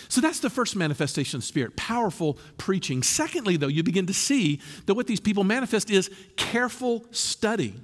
So 0.09 0.21
that's 0.21 0.41
the 0.41 0.51
first 0.51 0.77
manifestation 0.77 1.39
of 1.39 1.45
Spirit, 1.45 1.77
powerful 1.77 2.39
preaching. 2.59 3.03
Secondly, 3.03 3.57
though, 3.57 3.67
you 3.67 3.83
begin 3.83 4.07
to 4.07 4.15
see 4.15 4.61
that 4.87 4.95
what 4.95 5.07
these 5.07 5.21
people 5.21 5.45
manifest 5.45 5.91
is 5.91 6.11
careful 6.37 7.05
study. 7.11 7.75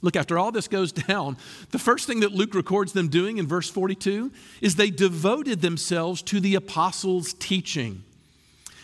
Look, 0.00 0.16
after 0.16 0.38
all 0.38 0.52
this 0.52 0.68
goes 0.68 0.92
down, 1.08 1.36
the 1.70 1.78
first 1.78 2.06
thing 2.06 2.20
that 2.20 2.32
Luke 2.32 2.54
records 2.54 2.92
them 2.92 3.08
doing 3.08 3.38
in 3.38 3.46
verse 3.46 3.68
42 3.68 4.30
is 4.60 4.76
they 4.76 4.90
devoted 4.90 5.60
themselves 5.60 6.22
to 6.22 6.40
the 6.40 6.54
apostles' 6.54 7.34
teaching. 7.34 8.04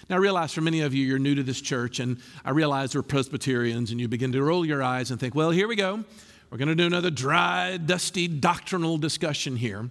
Now, 0.09 0.17
I 0.17 0.19
realize 0.19 0.53
for 0.53 0.61
many 0.61 0.81
of 0.81 0.93
you, 0.93 1.07
you're 1.07 1.21
new 1.21 1.37
to 1.37 1.45
this 1.45 1.61
church, 1.61 2.01
and 2.01 2.19
I 2.45 2.51
realize 2.51 2.97
we're 2.97 3.03
Presbyterians, 3.03 3.93
and 3.93 4.01
you 4.01 4.09
begin 4.09 4.33
to 4.33 4.43
roll 4.43 4.67
your 4.67 4.83
eyes 4.83 5.13
and 5.13 5.21
think, 5.21 5.37
well, 5.37 5.51
here 5.51 5.69
we 5.69 5.77
go. 5.77 6.05
We're 6.51 6.59
going 6.59 6.69
to 6.69 6.75
do 6.75 6.87
another 6.87 7.11
dry, 7.11 7.77
dusty 7.77 8.27
doctrinal 8.27 8.99
discussion 8.99 9.57
here. 9.57 9.89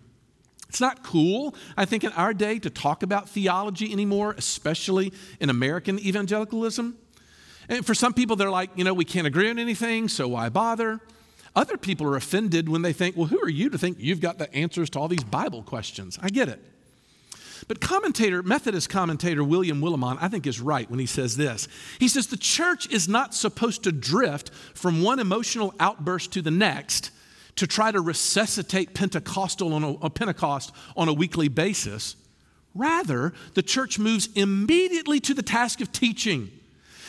It's 0.67 0.81
not 0.81 1.03
cool, 1.03 1.55
I 1.77 1.85
think, 1.85 2.03
in 2.03 2.11
our 2.11 2.33
day 2.33 2.59
to 2.59 2.69
talk 2.69 3.01
about 3.01 3.29
theology 3.29 3.91
anymore, 3.91 4.35
especially 4.37 5.13
in 5.39 5.49
American 5.49 5.97
evangelicalism. 5.99 6.97
And 7.69 7.85
for 7.85 7.95
some 7.95 8.13
people, 8.13 8.35
they're 8.35 8.51
like, 8.51 8.69
you 8.75 8.83
know, 8.83 8.93
we 8.93 9.05
can't 9.05 9.25
agree 9.25 9.49
on 9.49 9.57
anything, 9.57 10.09
so 10.09 10.27
why 10.27 10.49
bother? 10.49 10.99
Other 11.55 11.77
people 11.77 12.05
are 12.07 12.15
offended 12.15 12.69
when 12.69 12.81
they 12.81 12.93
think, 12.93 13.15
well, 13.15 13.27
who 13.27 13.41
are 13.41 13.49
you 13.49 13.69
to 13.69 13.77
think 13.77 13.97
you've 13.99 14.21
got 14.21 14.37
the 14.37 14.53
answers 14.53 14.89
to 14.91 14.99
all 14.99 15.07
these 15.07 15.23
Bible 15.23 15.63
questions? 15.63 16.19
I 16.21 16.29
get 16.29 16.49
it. 16.49 16.63
But 17.69 17.79
commentator, 17.79 18.41
Methodist 18.41 18.89
commentator 18.89 19.43
William 19.43 19.79
Willimon, 19.79 20.17
I 20.19 20.27
think 20.27 20.47
is 20.47 20.59
right 20.59 20.89
when 20.89 20.97
he 20.97 21.05
says 21.05 21.37
this. 21.37 21.67
He 21.99 22.07
says 22.07 22.25
the 22.25 22.35
church 22.35 22.89
is 22.89 23.07
not 23.07 23.35
supposed 23.35 23.83
to 23.83 23.91
drift 23.91 24.49
from 24.73 25.03
one 25.03 25.19
emotional 25.19 25.75
outburst 25.79 26.33
to 26.33 26.41
the 26.41 26.49
next 26.49 27.11
to 27.57 27.67
try 27.67 27.91
to 27.91 28.01
resuscitate 28.01 28.95
Pentecostal 28.95 29.75
on 29.75 29.83
a, 29.83 29.91
a 30.01 30.09
Pentecost 30.09 30.71
on 30.97 31.09
a 31.09 31.13
weekly 31.13 31.47
basis. 31.47 32.15
Rather, 32.73 33.33
the 33.53 33.61
church 33.61 33.99
moves 33.99 34.29
immediately 34.33 35.19
to 35.19 35.35
the 35.35 35.43
task 35.43 35.79
of 35.79 35.91
teaching 35.91 36.49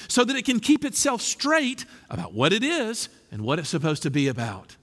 so 0.09 0.25
that 0.25 0.37
it 0.37 0.45
can 0.45 0.61
keep 0.61 0.85
itself 0.85 1.23
straight 1.23 1.87
about 2.11 2.35
what 2.35 2.53
it 2.53 2.63
is 2.63 3.09
and 3.33 3.41
what 3.41 3.59
it's 3.59 3.71
supposed 3.71 4.03
to 4.03 4.11
be 4.11 4.29
about. 4.29 4.77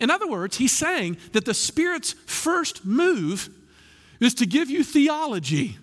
In 0.00 0.10
other 0.10 0.26
words, 0.26 0.56
he's 0.56 0.72
saying 0.72 1.18
that 1.32 1.44
the 1.44 1.52
Spirit's 1.52 2.14
first 2.24 2.86
move 2.86 3.50
is 4.20 4.34
to 4.34 4.46
give 4.46 4.70
you 4.70 4.82
theology. 4.84 5.78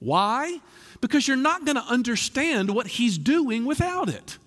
Why? 0.00 0.60
Because 1.00 1.26
you're 1.28 1.36
not 1.36 1.64
going 1.64 1.76
to 1.76 1.84
understand 1.84 2.70
what 2.70 2.86
he's 2.86 3.18
doing 3.18 3.64
without 3.66 4.08
it. 4.08 4.38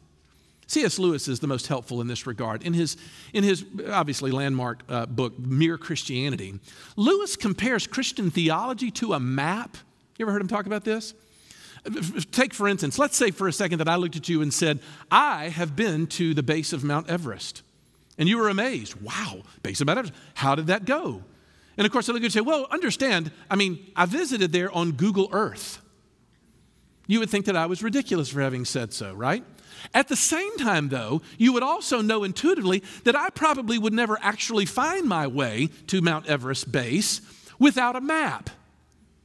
C.S. 0.67 0.97
Lewis 0.97 1.27
is 1.27 1.41
the 1.41 1.47
most 1.47 1.67
helpful 1.67 1.99
in 1.99 2.07
this 2.07 2.25
regard. 2.25 2.63
In 2.63 2.73
his, 2.73 2.95
in 3.33 3.43
his 3.43 3.65
obviously 3.89 4.31
landmark 4.31 4.83
uh, 4.87 5.05
book, 5.05 5.37
Mere 5.37 5.77
Christianity, 5.77 6.59
Lewis 6.95 7.35
compares 7.35 7.87
Christian 7.87 8.31
theology 8.31 8.89
to 8.91 9.13
a 9.13 9.19
map. 9.19 9.75
You 10.17 10.23
ever 10.23 10.31
heard 10.31 10.41
him 10.41 10.47
talk 10.47 10.67
about 10.67 10.85
this? 10.85 11.13
Take, 12.31 12.53
for 12.53 12.69
instance, 12.69 12.97
let's 12.97 13.17
say 13.17 13.31
for 13.31 13.49
a 13.49 13.53
second 13.53 13.79
that 13.79 13.89
I 13.89 13.95
looked 13.95 14.15
at 14.15 14.29
you 14.29 14.41
and 14.41 14.53
said, 14.53 14.79
I 15.09 15.49
have 15.49 15.75
been 15.75 16.07
to 16.07 16.33
the 16.33 16.43
base 16.43 16.71
of 16.71 16.85
Mount 16.85 17.09
Everest. 17.09 17.63
And 18.17 18.29
you 18.29 18.37
were 18.37 18.47
amazed. 18.47 19.01
Wow, 19.01 19.41
base 19.63 19.81
of 19.81 19.87
Mount 19.87 19.99
Everest. 19.99 20.19
How 20.35 20.55
did 20.55 20.67
that 20.67 20.85
go? 20.85 21.23
And 21.81 21.87
of 21.87 21.91
course, 21.91 22.07
I 22.07 22.13
look 22.13 22.21
and 22.21 22.31
say, 22.31 22.41
Well, 22.41 22.67
understand, 22.69 23.31
I 23.49 23.55
mean, 23.55 23.83
I 23.95 24.05
visited 24.05 24.51
there 24.51 24.71
on 24.71 24.91
Google 24.91 25.29
Earth. 25.31 25.81
You 27.07 27.17
would 27.17 27.29
think 27.31 27.47
that 27.47 27.55
I 27.55 27.65
was 27.65 27.81
ridiculous 27.81 28.29
for 28.29 28.39
having 28.39 28.65
said 28.65 28.93
so, 28.93 29.15
right? 29.15 29.43
At 29.91 30.07
the 30.07 30.15
same 30.15 30.55
time, 30.59 30.89
though, 30.89 31.23
you 31.39 31.53
would 31.53 31.63
also 31.63 31.99
know 31.99 32.23
intuitively 32.23 32.83
that 33.03 33.15
I 33.15 33.31
probably 33.31 33.79
would 33.79 33.93
never 33.93 34.19
actually 34.21 34.67
find 34.67 35.07
my 35.07 35.25
way 35.25 35.69
to 35.87 36.03
Mount 36.03 36.27
Everest 36.27 36.71
base 36.71 37.19
without 37.57 37.95
a 37.95 38.01
map. 38.01 38.51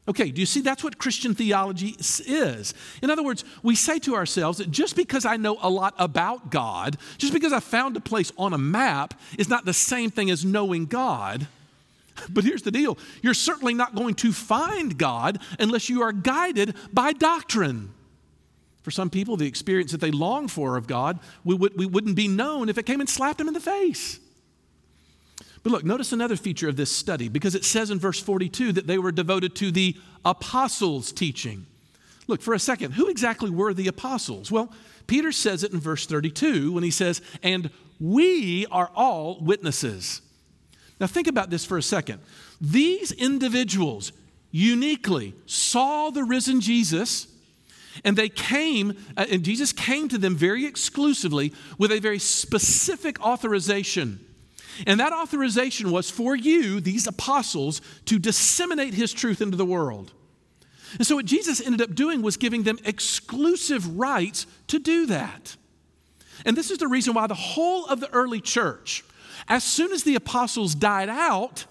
Okay, 0.08 0.30
do 0.30 0.40
you 0.40 0.46
see 0.46 0.62
that's 0.62 0.82
what 0.82 0.96
Christian 0.96 1.34
theology 1.34 1.94
is? 1.98 2.72
In 3.02 3.10
other 3.10 3.22
words, 3.22 3.44
we 3.62 3.76
say 3.76 3.98
to 3.98 4.14
ourselves 4.14 4.56
that 4.56 4.70
just 4.70 4.96
because 4.96 5.26
I 5.26 5.36
know 5.36 5.58
a 5.60 5.68
lot 5.68 5.94
about 5.98 6.50
God, 6.50 6.96
just 7.18 7.34
because 7.34 7.52
I 7.52 7.60
found 7.60 7.98
a 7.98 8.00
place 8.00 8.32
on 8.38 8.54
a 8.54 8.58
map, 8.58 9.12
is 9.36 9.50
not 9.50 9.66
the 9.66 9.74
same 9.74 10.10
thing 10.10 10.30
as 10.30 10.42
knowing 10.42 10.86
God. 10.86 11.48
But 12.30 12.44
here's 12.44 12.62
the 12.62 12.70
deal 12.70 12.98
you're 13.22 13.34
certainly 13.34 13.74
not 13.74 13.94
going 13.94 14.14
to 14.16 14.32
find 14.32 14.96
God 14.98 15.38
unless 15.58 15.88
you 15.88 16.02
are 16.02 16.12
guided 16.12 16.74
by 16.92 17.12
doctrine. 17.12 17.92
For 18.82 18.90
some 18.92 19.10
people, 19.10 19.36
the 19.36 19.48
experience 19.48 19.90
that 19.90 20.00
they 20.00 20.12
long 20.12 20.46
for 20.46 20.76
of 20.76 20.86
God, 20.86 21.18
we, 21.42 21.56
would, 21.56 21.76
we 21.76 21.86
wouldn't 21.86 22.14
be 22.14 22.28
known 22.28 22.68
if 22.68 22.78
it 22.78 22.86
came 22.86 23.00
and 23.00 23.08
slapped 23.08 23.38
them 23.38 23.48
in 23.48 23.54
the 23.54 23.60
face. 23.60 24.20
But 25.64 25.72
look, 25.72 25.84
notice 25.84 26.12
another 26.12 26.36
feature 26.36 26.68
of 26.68 26.76
this 26.76 26.92
study 26.92 27.28
because 27.28 27.56
it 27.56 27.64
says 27.64 27.90
in 27.90 27.98
verse 27.98 28.20
42 28.20 28.70
that 28.72 28.86
they 28.86 28.98
were 28.98 29.10
devoted 29.10 29.56
to 29.56 29.72
the 29.72 29.96
apostles' 30.24 31.10
teaching. 31.10 31.66
Look, 32.28 32.40
for 32.40 32.54
a 32.54 32.60
second, 32.60 32.92
who 32.92 33.08
exactly 33.08 33.50
were 33.50 33.74
the 33.74 33.88
apostles? 33.88 34.52
Well, 34.52 34.72
Peter 35.08 35.32
says 35.32 35.64
it 35.64 35.72
in 35.72 35.80
verse 35.80 36.06
32 36.06 36.72
when 36.72 36.84
he 36.84 36.92
says, 36.92 37.20
And 37.42 37.70
we 37.98 38.66
are 38.66 38.90
all 38.94 39.40
witnesses. 39.40 40.22
Now, 40.98 41.06
think 41.06 41.26
about 41.26 41.50
this 41.50 41.64
for 41.64 41.76
a 41.76 41.82
second. 41.82 42.20
These 42.60 43.12
individuals 43.12 44.12
uniquely 44.50 45.34
saw 45.44 46.10
the 46.10 46.24
risen 46.24 46.60
Jesus, 46.60 47.28
and 48.04 48.16
they 48.16 48.28
came, 48.28 48.96
uh, 49.16 49.26
and 49.30 49.44
Jesus 49.44 49.72
came 49.72 50.08
to 50.08 50.18
them 50.18 50.34
very 50.34 50.64
exclusively 50.64 51.52
with 51.78 51.92
a 51.92 51.98
very 51.98 52.18
specific 52.18 53.20
authorization. 53.20 54.20
And 54.86 55.00
that 55.00 55.12
authorization 55.12 55.90
was 55.90 56.10
for 56.10 56.36
you, 56.36 56.80
these 56.80 57.06
apostles, 57.06 57.80
to 58.06 58.18
disseminate 58.18 58.94
his 58.94 59.12
truth 59.12 59.40
into 59.40 59.56
the 59.56 59.64
world. 59.64 60.12
And 60.94 61.06
so, 61.06 61.16
what 61.16 61.24
Jesus 61.24 61.60
ended 61.60 61.82
up 61.82 61.94
doing 61.94 62.22
was 62.22 62.36
giving 62.36 62.62
them 62.62 62.78
exclusive 62.84 63.98
rights 63.98 64.46
to 64.68 64.78
do 64.78 65.06
that. 65.06 65.56
And 66.44 66.56
this 66.56 66.70
is 66.70 66.78
the 66.78 66.88
reason 66.88 67.14
why 67.14 67.26
the 67.26 67.34
whole 67.34 67.86
of 67.86 68.00
the 68.00 68.12
early 68.12 68.40
church, 68.40 69.04
As 69.48 69.64
soon 69.64 69.92
as 69.92 70.02
the 70.02 70.14
apostles 70.14 70.74
died 70.74 71.08
out, 71.08 71.66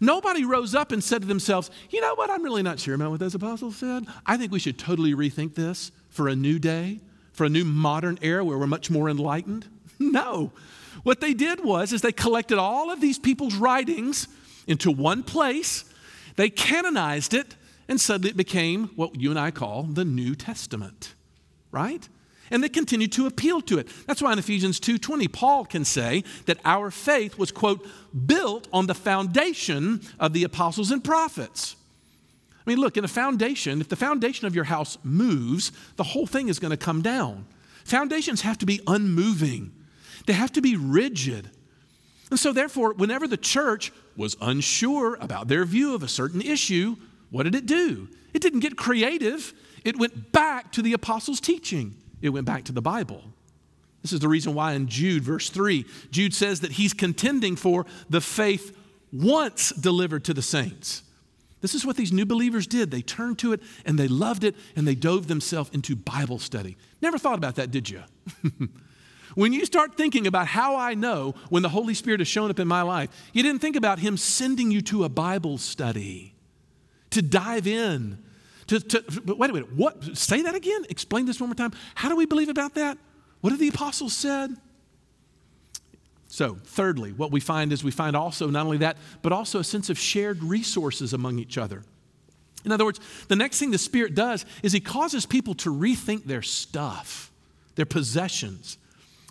nobody 0.00 0.44
rose 0.44 0.74
up 0.74 0.92
and 0.92 1.02
said 1.02 1.22
to 1.22 1.28
themselves, 1.28 1.70
You 1.90 2.00
know 2.00 2.14
what? 2.14 2.30
I'm 2.30 2.42
really 2.42 2.62
not 2.62 2.78
sure 2.78 2.94
about 2.94 3.10
what 3.10 3.20
those 3.20 3.34
apostles 3.34 3.76
said. 3.76 4.06
I 4.24 4.36
think 4.36 4.52
we 4.52 4.58
should 4.58 4.78
totally 4.78 5.14
rethink 5.14 5.54
this 5.54 5.90
for 6.10 6.28
a 6.28 6.36
new 6.36 6.58
day, 6.58 7.00
for 7.32 7.44
a 7.44 7.48
new 7.48 7.64
modern 7.64 8.18
era 8.22 8.44
where 8.44 8.58
we're 8.58 8.66
much 8.66 8.90
more 8.90 9.08
enlightened. 9.08 9.66
No. 9.98 10.52
What 11.04 11.22
they 11.22 11.32
did 11.32 11.64
was 11.64 11.92
is 11.92 12.02
they 12.02 12.12
collected 12.12 12.58
all 12.58 12.90
of 12.90 13.00
these 13.00 13.18
people's 13.18 13.54
writings 13.54 14.28
into 14.66 14.90
one 14.90 15.22
place, 15.22 15.84
they 16.36 16.50
canonized 16.50 17.32
it, 17.32 17.54
and 17.88 18.00
suddenly 18.00 18.30
it 18.30 18.36
became 18.36 18.88
what 18.96 19.18
you 19.18 19.30
and 19.30 19.38
I 19.38 19.50
call 19.50 19.84
the 19.84 20.04
New 20.04 20.34
Testament, 20.34 21.14
right? 21.70 22.06
And 22.50 22.62
they 22.62 22.68
continued 22.68 23.12
to 23.12 23.26
appeal 23.26 23.60
to 23.62 23.78
it. 23.78 23.88
That's 24.06 24.22
why 24.22 24.32
in 24.32 24.38
Ephesians 24.38 24.78
2:20 24.78 25.28
Paul 25.28 25.64
can 25.64 25.84
say 25.84 26.24
that 26.46 26.58
our 26.64 26.90
faith 26.90 27.38
was 27.38 27.50
quote 27.50 27.86
built 28.26 28.68
on 28.72 28.86
the 28.86 28.94
foundation 28.94 30.00
of 30.18 30.32
the 30.32 30.44
apostles 30.44 30.90
and 30.90 31.02
prophets. 31.02 31.76
I 32.66 32.70
mean, 32.70 32.78
look, 32.78 32.96
in 32.96 33.04
a 33.04 33.08
foundation, 33.08 33.80
if 33.80 33.88
the 33.88 33.96
foundation 33.96 34.46
of 34.46 34.54
your 34.54 34.64
house 34.64 34.98
moves, 35.04 35.70
the 35.96 36.02
whole 36.02 36.26
thing 36.26 36.48
is 36.48 36.58
going 36.58 36.72
to 36.72 36.76
come 36.76 37.00
down. 37.00 37.46
Foundations 37.84 38.40
have 38.40 38.58
to 38.58 38.66
be 38.66 38.80
unmoving. 38.88 39.72
They 40.26 40.32
have 40.32 40.50
to 40.52 40.60
be 40.60 40.76
rigid. 40.76 41.50
And 42.30 42.40
so 42.40 42.52
therefore, 42.52 42.92
whenever 42.94 43.28
the 43.28 43.36
church 43.36 43.92
was 44.16 44.36
unsure 44.40 45.14
about 45.20 45.46
their 45.46 45.64
view 45.64 45.94
of 45.94 46.02
a 46.02 46.08
certain 46.08 46.42
issue, 46.42 46.96
what 47.30 47.44
did 47.44 47.54
it 47.54 47.66
do? 47.66 48.08
It 48.34 48.42
didn't 48.42 48.60
get 48.60 48.76
creative. 48.76 49.54
It 49.84 49.98
went 49.98 50.32
back 50.32 50.72
to 50.72 50.82
the 50.82 50.92
apostles' 50.92 51.40
teaching. 51.40 51.94
It 52.22 52.30
went 52.30 52.46
back 52.46 52.64
to 52.64 52.72
the 52.72 52.82
Bible. 52.82 53.22
This 54.02 54.12
is 54.12 54.20
the 54.20 54.28
reason 54.28 54.54
why 54.54 54.74
in 54.74 54.86
Jude, 54.86 55.24
verse 55.24 55.50
3, 55.50 55.84
Jude 56.10 56.34
says 56.34 56.60
that 56.60 56.72
he's 56.72 56.92
contending 56.92 57.56
for 57.56 57.86
the 58.08 58.20
faith 58.20 58.76
once 59.12 59.70
delivered 59.70 60.24
to 60.24 60.34
the 60.34 60.42
saints. 60.42 61.02
This 61.60 61.74
is 61.74 61.84
what 61.84 61.96
these 61.96 62.12
new 62.12 62.26
believers 62.26 62.66
did. 62.66 62.90
They 62.90 63.02
turned 63.02 63.38
to 63.40 63.52
it 63.52 63.60
and 63.84 63.98
they 63.98 64.08
loved 64.08 64.44
it 64.44 64.54
and 64.76 64.86
they 64.86 64.94
dove 64.94 65.26
themselves 65.26 65.70
into 65.72 65.96
Bible 65.96 66.38
study. 66.38 66.76
Never 67.02 67.18
thought 67.18 67.38
about 67.38 67.56
that, 67.56 67.70
did 67.70 67.90
you? 67.90 68.02
when 69.34 69.52
you 69.52 69.64
start 69.64 69.96
thinking 69.96 70.26
about 70.26 70.46
how 70.46 70.76
I 70.76 70.94
know 70.94 71.34
when 71.48 71.62
the 71.62 71.68
Holy 71.68 71.94
Spirit 71.94 72.20
has 72.20 72.28
shown 72.28 72.50
up 72.50 72.60
in 72.60 72.68
my 72.68 72.82
life, 72.82 73.10
you 73.32 73.42
didn't 73.42 73.60
think 73.60 73.74
about 73.74 73.98
Him 73.98 74.16
sending 74.16 74.70
you 74.70 74.80
to 74.82 75.04
a 75.04 75.08
Bible 75.08 75.58
study 75.58 76.34
to 77.10 77.22
dive 77.22 77.66
in 77.66 78.22
to, 78.68 78.80
to, 78.80 79.20
but 79.24 79.38
wait 79.38 79.50
a 79.50 79.52
minute, 79.52 79.72
what? 79.72 80.16
Say 80.16 80.42
that 80.42 80.54
again? 80.54 80.84
Explain 80.88 81.26
this 81.26 81.40
one 81.40 81.48
more 81.48 81.54
time. 81.54 81.72
How 81.94 82.08
do 82.08 82.16
we 82.16 82.26
believe 82.26 82.48
about 82.48 82.74
that? 82.74 82.98
What 83.40 83.50
have 83.50 83.60
the 83.60 83.68
apostles 83.68 84.12
said? 84.12 84.56
So, 86.28 86.56
thirdly, 86.64 87.12
what 87.12 87.30
we 87.30 87.40
find 87.40 87.72
is 87.72 87.84
we 87.84 87.92
find 87.92 88.16
also 88.16 88.50
not 88.50 88.66
only 88.66 88.78
that, 88.78 88.96
but 89.22 89.32
also 89.32 89.60
a 89.60 89.64
sense 89.64 89.88
of 89.88 89.98
shared 89.98 90.42
resources 90.42 91.12
among 91.12 91.38
each 91.38 91.56
other. 91.56 91.84
In 92.64 92.72
other 92.72 92.84
words, 92.84 92.98
the 93.28 93.36
next 93.36 93.60
thing 93.60 93.70
the 93.70 93.78
Spirit 93.78 94.14
does 94.16 94.44
is 94.62 94.72
He 94.72 94.80
causes 94.80 95.24
people 95.24 95.54
to 95.56 95.72
rethink 95.72 96.24
their 96.24 96.42
stuff, 96.42 97.30
their 97.76 97.86
possessions. 97.86 98.78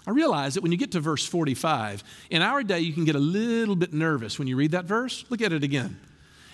I 0.08 0.12
realize 0.12 0.54
that 0.54 0.64
when 0.64 0.72
you 0.72 0.78
get 0.78 0.92
to 0.94 1.02
verse 1.02 1.26
45, 1.26 2.04
in 2.30 2.42
our 2.42 2.64
day, 2.64 2.80
you 2.80 2.94
can 2.94 3.04
get 3.04 3.16
a 3.16 3.20
little 3.20 3.76
bit 3.76 3.92
nervous 3.92 4.40
when 4.40 4.48
you 4.48 4.56
read 4.56 4.72
that 4.72 4.86
verse. 4.86 5.26
Look 5.30 5.42
at 5.42 5.52
it 5.52 5.64
again 5.64 6.00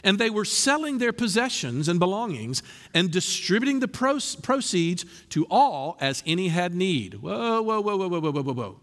and 0.04 0.18
they 0.18 0.30
were 0.30 0.46
selling 0.46 0.98
their 0.98 1.14
possessions 1.14 1.88
and 1.88 2.00
belongings 2.00 2.64
and 2.94 3.12
distributing 3.12 3.80
the 3.80 3.88
proceeds 3.88 5.06
to 5.30 5.46
all 5.50 5.98
as 6.00 6.24
any 6.26 6.48
had 6.50 6.74
need. 6.74 7.16
Whoa, 7.16 7.62
whoa, 7.62 7.82
whoa, 7.82 7.98
whoa, 7.98 8.10
whoa, 8.10 8.32
whoa, 8.32 8.44
whoa, 8.44 8.54
whoa. 8.54 8.80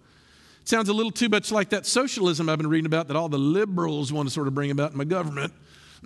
Sounds 0.65 0.89
a 0.89 0.93
little 0.93 1.11
too 1.11 1.29
much 1.29 1.51
like 1.51 1.71
that 1.71 1.87
socialism 1.87 2.49
I've 2.49 2.59
been 2.59 2.69
reading 2.69 2.87
about 2.87 3.09
that 3.09 3.17
all 3.17 3.29
the 3.29 3.39
liberals 3.39 4.13
want 4.13 4.29
to 4.29 4.33
sort 4.33 4.49
of 4.49 4.55
bring 4.55 4.71
about 4.71 4.93
in 4.93 4.99
my 4.99 5.05
government. 5.05 5.53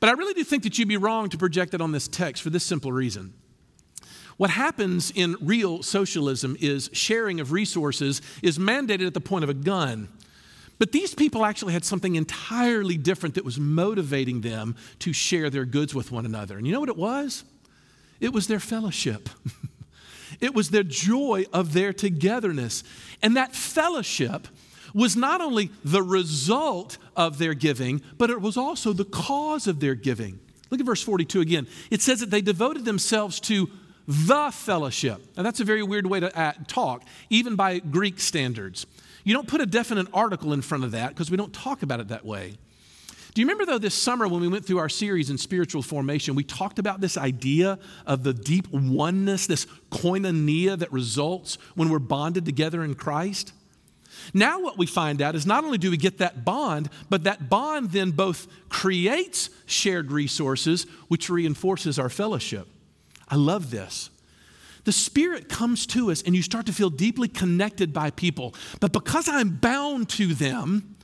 but 0.00 0.08
I 0.08 0.12
really 0.12 0.34
do 0.34 0.44
think 0.44 0.62
that 0.62 0.78
you'd 0.78 0.88
be 0.88 0.96
wrong 0.96 1.28
to 1.30 1.36
project 1.36 1.74
it 1.74 1.80
on 1.80 1.90
this 1.90 2.06
text 2.06 2.42
for 2.42 2.50
this 2.50 2.64
simple 2.64 2.92
reason. 2.92 3.34
What 4.36 4.50
happens 4.50 5.10
in 5.14 5.36
real 5.40 5.82
socialism 5.82 6.56
is 6.60 6.90
sharing 6.92 7.40
of 7.40 7.52
resources 7.52 8.20
is 8.42 8.58
mandated 8.58 9.06
at 9.06 9.14
the 9.14 9.20
point 9.20 9.44
of 9.44 9.50
a 9.50 9.54
gun. 9.54 10.08
But 10.78 10.92
these 10.92 11.14
people 11.14 11.44
actually 11.44 11.72
had 11.72 11.84
something 11.84 12.16
entirely 12.16 12.96
different 12.96 13.36
that 13.36 13.44
was 13.44 13.58
motivating 13.58 14.42
them 14.42 14.76
to 15.00 15.12
share 15.12 15.48
their 15.48 15.64
goods 15.64 15.94
with 15.94 16.12
one 16.12 16.26
another. 16.26 16.58
And 16.58 16.66
you 16.66 16.72
know 16.72 16.80
what 16.80 16.88
it 16.88 16.96
was? 16.96 17.44
It 18.20 18.32
was 18.32 18.46
their 18.46 18.60
fellowship. 18.60 19.28
it 20.40 20.54
was 20.54 20.70
their 20.70 20.82
joy 20.82 21.46
of 21.52 21.72
their 21.72 21.92
togetherness. 21.92 22.84
And 23.22 23.36
that 23.36 23.54
fellowship 23.54 24.48
was 24.94 25.16
not 25.16 25.40
only 25.40 25.70
the 25.84 26.02
result 26.02 26.98
of 27.16 27.38
their 27.38 27.54
giving, 27.54 28.02
but 28.18 28.30
it 28.30 28.40
was 28.40 28.56
also 28.56 28.92
the 28.92 29.04
cause 29.04 29.66
of 29.66 29.80
their 29.80 29.94
giving. 29.94 30.38
Look 30.70 30.80
at 30.80 30.86
verse 30.86 31.02
42 31.02 31.40
again. 31.40 31.66
It 31.90 32.02
says 32.02 32.20
that 32.20 32.30
they 32.30 32.40
devoted 32.40 32.84
themselves 32.84 33.40
to 33.40 33.68
the 34.08 34.50
fellowship. 34.52 35.20
Now, 35.36 35.42
that's 35.42 35.60
a 35.60 35.64
very 35.64 35.82
weird 35.82 36.06
way 36.06 36.20
to 36.20 36.38
uh, 36.38 36.52
talk, 36.66 37.02
even 37.30 37.56
by 37.56 37.78
Greek 37.78 38.20
standards. 38.20 38.86
You 39.26 39.34
don't 39.34 39.48
put 39.48 39.60
a 39.60 39.66
definite 39.66 40.06
article 40.14 40.52
in 40.52 40.62
front 40.62 40.84
of 40.84 40.92
that 40.92 41.08
because 41.08 41.32
we 41.32 41.36
don't 41.36 41.52
talk 41.52 41.82
about 41.82 41.98
it 41.98 42.06
that 42.08 42.24
way. 42.24 42.58
Do 43.34 43.40
you 43.40 43.46
remember, 43.48 43.66
though, 43.66 43.76
this 43.76 43.92
summer 43.92 44.28
when 44.28 44.40
we 44.40 44.46
went 44.46 44.64
through 44.64 44.78
our 44.78 44.88
series 44.88 45.30
in 45.30 45.36
spiritual 45.36 45.82
formation, 45.82 46.36
we 46.36 46.44
talked 46.44 46.78
about 46.78 47.00
this 47.00 47.18
idea 47.18 47.80
of 48.06 48.22
the 48.22 48.32
deep 48.32 48.68
oneness, 48.72 49.48
this 49.48 49.66
koinonia 49.90 50.78
that 50.78 50.92
results 50.92 51.58
when 51.74 51.88
we're 51.88 51.98
bonded 51.98 52.44
together 52.44 52.84
in 52.84 52.94
Christ? 52.94 53.52
Now, 54.32 54.60
what 54.60 54.78
we 54.78 54.86
find 54.86 55.20
out 55.20 55.34
is 55.34 55.44
not 55.44 55.64
only 55.64 55.76
do 55.76 55.90
we 55.90 55.96
get 55.96 56.18
that 56.18 56.44
bond, 56.44 56.88
but 57.10 57.24
that 57.24 57.48
bond 57.50 57.90
then 57.90 58.12
both 58.12 58.46
creates 58.68 59.50
shared 59.66 60.12
resources, 60.12 60.84
which 61.08 61.28
reinforces 61.28 61.98
our 61.98 62.08
fellowship. 62.08 62.68
I 63.28 63.34
love 63.34 63.72
this 63.72 64.08
the 64.86 64.92
Spirit 64.92 65.48
comes 65.48 65.84
to 65.88 66.12
us 66.12 66.22
and 66.22 66.34
you 66.34 66.42
start 66.42 66.64
to 66.66 66.72
feel 66.72 66.90
deeply 66.90 67.26
connected 67.26 67.92
by 67.92 68.10
people. 68.10 68.54
But 68.80 68.92
because 68.92 69.28
I'm 69.28 69.56
bound 69.56 70.08
to 70.10 70.32
them, 70.32 70.96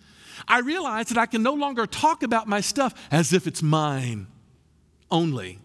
I 0.47 0.61
realize 0.61 1.09
that 1.09 1.19
I 1.19 1.27
can 1.27 1.43
no 1.43 1.53
longer 1.53 1.85
talk 1.87 2.23
about 2.23 2.47
my 2.47 2.61
stuff 2.61 2.95
as 3.11 3.33
if 3.33 3.49
it's 3.49 3.61
mine 3.61 4.29
only. 5.11 5.59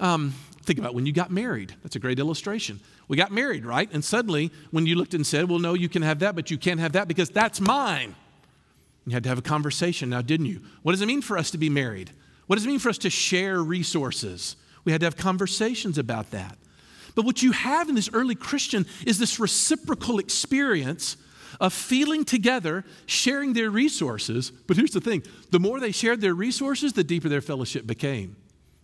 Um, 0.00 0.34
think 0.64 0.80
about 0.80 0.92
when 0.92 1.06
you 1.06 1.12
got 1.12 1.30
married. 1.30 1.72
That's 1.84 1.94
a 1.94 2.00
great 2.00 2.18
illustration. 2.18 2.80
We 3.06 3.16
got 3.16 3.30
married, 3.30 3.64
right? 3.64 3.88
And 3.92 4.04
suddenly, 4.04 4.50
when 4.72 4.84
you 4.84 4.96
looked 4.96 5.14
and 5.14 5.24
said, 5.24 5.48
Well, 5.48 5.60
no, 5.60 5.74
you 5.74 5.88
can 5.88 6.02
have 6.02 6.18
that, 6.18 6.34
but 6.34 6.50
you 6.50 6.58
can't 6.58 6.80
have 6.80 6.92
that 6.92 7.06
because 7.06 7.30
that's 7.30 7.60
mine. 7.60 8.16
You 9.06 9.12
had 9.12 9.22
to 9.22 9.28
have 9.28 9.38
a 9.38 9.42
conversation 9.42 10.10
now, 10.10 10.22
didn't 10.22 10.46
you? 10.46 10.62
What 10.82 10.92
does 10.92 11.00
it 11.00 11.06
mean 11.06 11.22
for 11.22 11.38
us 11.38 11.52
to 11.52 11.58
be 11.58 11.68
married? 11.68 12.10
What 12.48 12.56
does 12.56 12.64
it 12.64 12.68
mean 12.68 12.80
for 12.80 12.88
us 12.88 12.98
to 12.98 13.10
share 13.10 13.62
resources? 13.62 14.56
We 14.84 14.90
had 14.90 15.00
to 15.02 15.06
have 15.06 15.16
conversations 15.16 15.96
about 15.96 16.32
that. 16.32 16.58
But 17.14 17.24
what 17.24 17.42
you 17.42 17.52
have 17.52 17.88
in 17.88 17.94
this 17.94 18.10
early 18.12 18.34
Christian 18.34 18.86
is 19.06 19.18
this 19.18 19.38
reciprocal 19.38 20.18
experience 20.18 21.16
of 21.60 21.72
feeling 21.72 22.24
together, 22.24 22.84
sharing 23.06 23.52
their 23.52 23.70
resources. 23.70 24.50
But 24.50 24.76
here's 24.76 24.92
the 24.92 25.00
thing 25.00 25.22
the 25.50 25.60
more 25.60 25.80
they 25.80 25.92
shared 25.92 26.20
their 26.20 26.34
resources, 26.34 26.92
the 26.92 27.04
deeper 27.04 27.28
their 27.28 27.40
fellowship 27.40 27.86
became. 27.86 28.36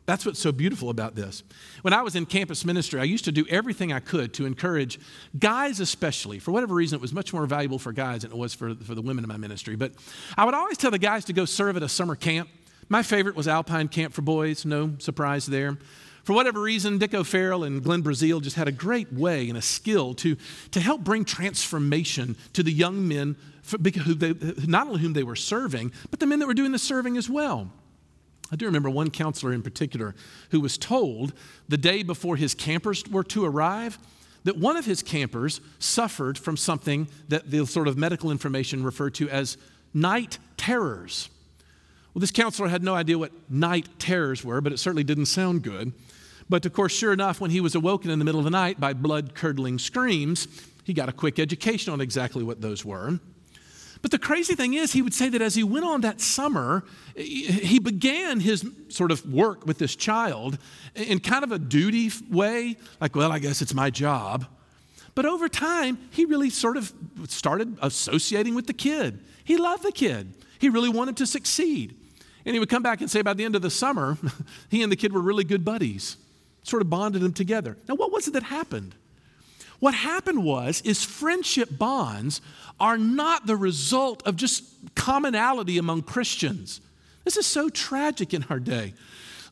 That's 0.08 0.24
what's 0.24 0.40
so 0.40 0.52
beautiful 0.52 0.88
about 0.88 1.14
this. 1.14 1.42
When 1.82 1.92
I 1.92 2.00
was 2.00 2.16
in 2.16 2.24
campus 2.24 2.64
ministry, 2.64 2.98
I 2.98 3.04
used 3.04 3.26
to 3.26 3.32
do 3.32 3.44
everything 3.50 3.92
I 3.92 4.00
could 4.00 4.32
to 4.34 4.46
encourage 4.46 4.98
guys, 5.38 5.80
especially. 5.80 6.38
For 6.38 6.50
whatever 6.50 6.74
reason, 6.74 6.96
it 6.96 7.02
was 7.02 7.12
much 7.12 7.34
more 7.34 7.44
valuable 7.44 7.78
for 7.78 7.92
guys 7.92 8.22
than 8.22 8.30
it 8.30 8.36
was 8.36 8.54
for, 8.54 8.74
for 8.74 8.94
the 8.94 9.02
women 9.02 9.22
in 9.22 9.28
my 9.28 9.36
ministry. 9.36 9.76
But 9.76 9.92
I 10.34 10.46
would 10.46 10.54
always 10.54 10.78
tell 10.78 10.90
the 10.90 10.98
guys 10.98 11.26
to 11.26 11.34
go 11.34 11.44
serve 11.44 11.76
at 11.76 11.82
a 11.82 11.90
summer 11.90 12.16
camp. 12.16 12.48
My 12.88 13.02
favorite 13.02 13.36
was 13.36 13.46
Alpine 13.46 13.88
Camp 13.88 14.14
for 14.14 14.22
Boys, 14.22 14.64
no 14.64 14.94
surprise 14.98 15.44
there. 15.44 15.76
For 16.24 16.32
whatever 16.34 16.60
reason, 16.60 16.98
Dick 16.98 17.14
O'Farrell 17.14 17.64
and 17.64 17.82
Glenn 17.82 18.02
Brazil 18.02 18.40
just 18.40 18.56
had 18.56 18.68
a 18.68 18.72
great 18.72 19.12
way 19.12 19.48
and 19.48 19.56
a 19.56 19.62
skill 19.62 20.14
to, 20.14 20.36
to 20.72 20.80
help 20.80 21.02
bring 21.02 21.24
transformation 21.24 22.36
to 22.52 22.62
the 22.62 22.72
young 22.72 23.08
men, 23.08 23.36
for, 23.62 23.78
who 23.78 24.14
they, 24.14 24.34
not 24.66 24.88
only 24.88 25.00
whom 25.00 25.14
they 25.14 25.22
were 25.22 25.36
serving, 25.36 25.92
but 26.10 26.20
the 26.20 26.26
men 26.26 26.38
that 26.40 26.46
were 26.46 26.54
doing 26.54 26.72
the 26.72 26.78
serving 26.78 27.16
as 27.16 27.30
well. 27.30 27.70
I 28.50 28.56
do 28.56 28.66
remember 28.66 28.90
one 28.90 29.10
counselor 29.10 29.52
in 29.52 29.62
particular 29.62 30.14
who 30.50 30.60
was 30.60 30.78
told 30.78 31.34
the 31.68 31.76
day 31.76 32.02
before 32.02 32.36
his 32.36 32.54
campers 32.54 33.04
were 33.10 33.24
to 33.24 33.44
arrive 33.44 33.98
that 34.44 34.56
one 34.56 34.76
of 34.76 34.86
his 34.86 35.02
campers 35.02 35.60
suffered 35.78 36.38
from 36.38 36.56
something 36.56 37.08
that 37.28 37.50
the 37.50 37.66
sort 37.66 37.88
of 37.88 37.98
medical 37.98 38.30
information 38.30 38.82
referred 38.82 39.14
to 39.14 39.28
as 39.28 39.58
night 39.92 40.38
terrors. 40.56 41.28
Well, 42.14 42.20
this 42.20 42.30
counselor 42.30 42.68
had 42.68 42.82
no 42.82 42.94
idea 42.94 43.18
what 43.18 43.32
night 43.50 43.88
terrors 43.98 44.44
were, 44.44 44.60
but 44.60 44.72
it 44.72 44.78
certainly 44.78 45.04
didn't 45.04 45.26
sound 45.26 45.62
good. 45.62 45.92
But 46.48 46.64
of 46.64 46.72
course, 46.72 46.92
sure 46.92 47.12
enough, 47.12 47.40
when 47.40 47.50
he 47.50 47.60
was 47.60 47.74
awoken 47.74 48.10
in 48.10 48.18
the 48.18 48.24
middle 48.24 48.40
of 48.40 48.44
the 48.44 48.50
night 48.50 48.80
by 48.80 48.94
blood 48.94 49.34
curdling 49.34 49.78
screams, 49.78 50.48
he 50.84 50.92
got 50.92 51.08
a 51.08 51.12
quick 51.12 51.38
education 51.38 51.92
on 51.92 52.00
exactly 52.00 52.42
what 52.42 52.60
those 52.60 52.84
were. 52.84 53.20
But 54.00 54.12
the 54.12 54.18
crazy 54.18 54.54
thing 54.54 54.74
is, 54.74 54.92
he 54.92 55.02
would 55.02 55.14
say 55.14 55.28
that 55.28 55.42
as 55.42 55.54
he 55.54 55.64
went 55.64 55.84
on 55.84 56.02
that 56.02 56.20
summer, 56.20 56.84
he 57.16 57.78
began 57.78 58.40
his 58.40 58.64
sort 58.88 59.10
of 59.10 59.30
work 59.30 59.66
with 59.66 59.78
this 59.78 59.96
child 59.96 60.58
in 60.94 61.18
kind 61.18 61.42
of 61.42 61.52
a 61.52 61.58
duty 61.58 62.10
way, 62.30 62.76
like, 63.00 63.16
well, 63.16 63.32
I 63.32 63.38
guess 63.40 63.60
it's 63.60 63.74
my 63.74 63.90
job. 63.90 64.46
But 65.14 65.26
over 65.26 65.48
time, 65.48 65.98
he 66.10 66.24
really 66.24 66.48
sort 66.48 66.76
of 66.76 66.92
started 67.26 67.76
associating 67.82 68.54
with 68.54 68.68
the 68.68 68.72
kid. 68.72 69.18
He 69.42 69.56
loved 69.56 69.82
the 69.82 69.92
kid, 69.92 70.32
he 70.58 70.68
really 70.68 70.88
wanted 70.88 71.16
to 71.18 71.26
succeed. 71.26 71.96
And 72.44 72.54
he 72.54 72.60
would 72.60 72.70
come 72.70 72.82
back 72.82 73.00
and 73.00 73.10
say 73.10 73.20
by 73.20 73.34
the 73.34 73.44
end 73.44 73.56
of 73.56 73.62
the 73.62 73.70
summer, 73.70 74.16
he 74.70 74.82
and 74.82 74.90
the 74.90 74.96
kid 74.96 75.12
were 75.12 75.20
really 75.20 75.44
good 75.44 75.64
buddies, 75.64 76.16
sort 76.68 76.82
of 76.82 76.90
bonded 76.90 77.22
them 77.22 77.32
together. 77.32 77.76
Now, 77.88 77.94
what 77.94 78.12
was 78.12 78.28
it 78.28 78.32
that 78.32 78.44
happened? 78.44 78.94
What 79.80 79.94
happened 79.94 80.44
was 80.44 80.80
is 80.82 81.04
friendship 81.04 81.68
bonds 81.78 82.40
are 82.80 82.98
not 82.98 83.46
the 83.46 83.56
result 83.56 84.26
of 84.26 84.36
just 84.36 84.64
commonality 84.94 85.78
among 85.78 86.02
Christians. 86.02 86.80
This 87.24 87.36
is 87.36 87.46
so 87.46 87.68
tragic 87.68 88.34
in 88.34 88.44
our 88.50 88.58
day. 88.58 88.94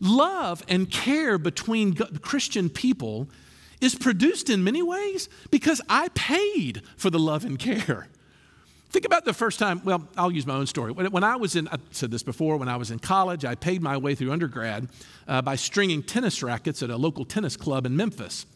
Love 0.00 0.62
and 0.68 0.90
care 0.90 1.38
between 1.38 1.94
Christian 1.94 2.68
people 2.68 3.28
is 3.80 3.94
produced 3.94 4.50
in 4.50 4.64
many 4.64 4.82
ways 4.82 5.28
because 5.50 5.80
I 5.88 6.08
paid 6.08 6.82
for 6.96 7.10
the 7.10 7.18
love 7.18 7.44
and 7.44 7.58
care. 7.58 8.08
Think 8.96 9.04
about 9.04 9.26
the 9.26 9.34
first 9.34 9.58
time, 9.58 9.82
well, 9.84 10.08
I'll 10.16 10.32
use 10.32 10.46
my 10.46 10.54
own 10.54 10.66
story. 10.66 10.90
When, 10.90 11.22
I 11.22 11.36
was 11.36 11.54
in, 11.54 11.68
I 11.68 11.76
said 11.90 12.10
this 12.10 12.22
before, 12.22 12.56
when 12.56 12.70
I 12.70 12.78
was 12.78 12.90
in 12.90 12.98
college, 12.98 13.44
I 13.44 13.54
paid 13.54 13.82
my 13.82 13.98
way 13.98 14.14
through 14.14 14.32
undergrad 14.32 14.88
uh, 15.28 15.42
by 15.42 15.56
stringing 15.56 16.02
tennis 16.02 16.42
rackets 16.42 16.82
at 16.82 16.88
a 16.88 16.96
local 16.96 17.26
tennis 17.26 17.58
club 17.58 17.84
in 17.84 17.94
Memphis. 17.94 18.46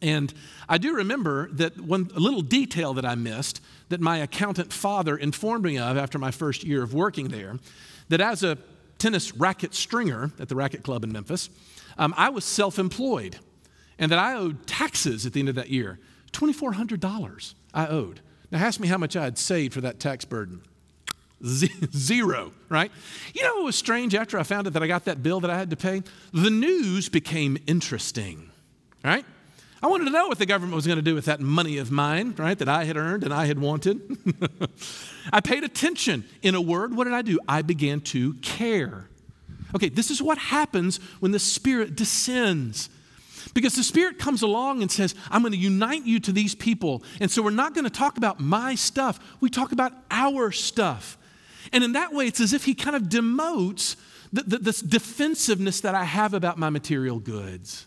And 0.00 0.32
I 0.66 0.78
do 0.78 0.94
remember 0.94 1.50
that 1.52 1.78
one 1.78 2.08
little 2.16 2.40
detail 2.40 2.94
that 2.94 3.04
I 3.04 3.16
missed 3.16 3.60
that 3.90 4.00
my 4.00 4.16
accountant 4.16 4.72
father 4.72 5.14
informed 5.14 5.66
me 5.66 5.76
of 5.76 5.98
after 5.98 6.18
my 6.18 6.30
first 6.30 6.64
year 6.64 6.82
of 6.82 6.94
working 6.94 7.28
there 7.28 7.58
that 8.08 8.22
as 8.22 8.42
a 8.42 8.56
tennis 8.96 9.36
racket 9.36 9.74
stringer 9.74 10.32
at 10.38 10.48
the 10.48 10.56
racket 10.56 10.84
club 10.84 11.04
in 11.04 11.12
Memphis, 11.12 11.50
um, 11.98 12.14
I 12.16 12.30
was 12.30 12.46
self 12.46 12.78
employed 12.78 13.36
and 13.98 14.10
that 14.10 14.18
I 14.18 14.36
owed 14.36 14.66
taxes 14.66 15.26
at 15.26 15.34
the 15.34 15.40
end 15.40 15.50
of 15.50 15.54
that 15.56 15.68
year 15.68 15.98
$2,400 16.32 17.54
I 17.74 17.86
owed. 17.88 18.22
Now, 18.50 18.58
ask 18.58 18.80
me 18.80 18.88
how 18.88 18.98
much 18.98 19.16
I 19.16 19.24
had 19.24 19.38
saved 19.38 19.74
for 19.74 19.80
that 19.80 19.98
tax 19.98 20.24
burden. 20.24 20.62
Zero, 21.44 22.52
right? 22.68 22.90
You 23.34 23.42
know 23.42 23.56
what 23.56 23.64
was 23.64 23.76
strange 23.76 24.14
after 24.14 24.38
I 24.38 24.42
found 24.42 24.66
out 24.66 24.72
that 24.72 24.82
I 24.82 24.86
got 24.86 25.04
that 25.04 25.22
bill 25.22 25.40
that 25.40 25.50
I 25.50 25.58
had 25.58 25.70
to 25.70 25.76
pay? 25.76 26.02
The 26.32 26.50
news 26.50 27.08
became 27.08 27.58
interesting, 27.66 28.50
right? 29.04 29.24
I 29.82 29.88
wanted 29.88 30.06
to 30.06 30.10
know 30.10 30.28
what 30.28 30.38
the 30.38 30.46
government 30.46 30.74
was 30.74 30.86
going 30.86 30.96
to 30.96 31.02
do 31.02 31.14
with 31.14 31.26
that 31.26 31.40
money 31.40 31.76
of 31.76 31.90
mine, 31.90 32.34
right, 32.38 32.58
that 32.58 32.68
I 32.68 32.84
had 32.84 32.96
earned 32.96 33.24
and 33.24 33.34
I 33.34 33.46
had 33.46 33.58
wanted. 33.58 34.00
I 35.32 35.40
paid 35.40 35.64
attention. 35.64 36.24
In 36.40 36.54
a 36.54 36.60
word, 36.60 36.96
what 36.96 37.04
did 37.04 37.12
I 37.12 37.22
do? 37.22 37.38
I 37.46 37.62
began 37.62 38.00
to 38.02 38.34
care. 38.34 39.08
Okay, 39.74 39.90
this 39.90 40.10
is 40.10 40.22
what 40.22 40.38
happens 40.38 40.98
when 41.20 41.32
the 41.32 41.38
Spirit 41.38 41.94
descends. 41.94 42.88
Because 43.56 43.74
the 43.74 43.82
Spirit 43.82 44.18
comes 44.18 44.42
along 44.42 44.82
and 44.82 44.92
says, 44.92 45.14
I'm 45.30 45.40
going 45.40 45.52
to 45.52 45.58
unite 45.58 46.04
you 46.04 46.20
to 46.20 46.30
these 46.30 46.54
people. 46.54 47.02
And 47.22 47.30
so 47.30 47.40
we're 47.40 47.48
not 47.48 47.72
going 47.72 47.84
to 47.84 47.90
talk 47.90 48.18
about 48.18 48.38
my 48.38 48.74
stuff, 48.74 49.18
we 49.40 49.48
talk 49.48 49.72
about 49.72 49.94
our 50.10 50.52
stuff. 50.52 51.16
And 51.72 51.82
in 51.82 51.92
that 51.92 52.12
way, 52.12 52.26
it's 52.26 52.38
as 52.38 52.52
if 52.52 52.66
He 52.66 52.74
kind 52.74 52.94
of 52.94 53.04
demotes 53.04 53.96
the, 54.30 54.42
the, 54.42 54.58
this 54.58 54.82
defensiveness 54.82 55.80
that 55.80 55.94
I 55.94 56.04
have 56.04 56.34
about 56.34 56.58
my 56.58 56.68
material 56.68 57.18
goods. 57.18 57.86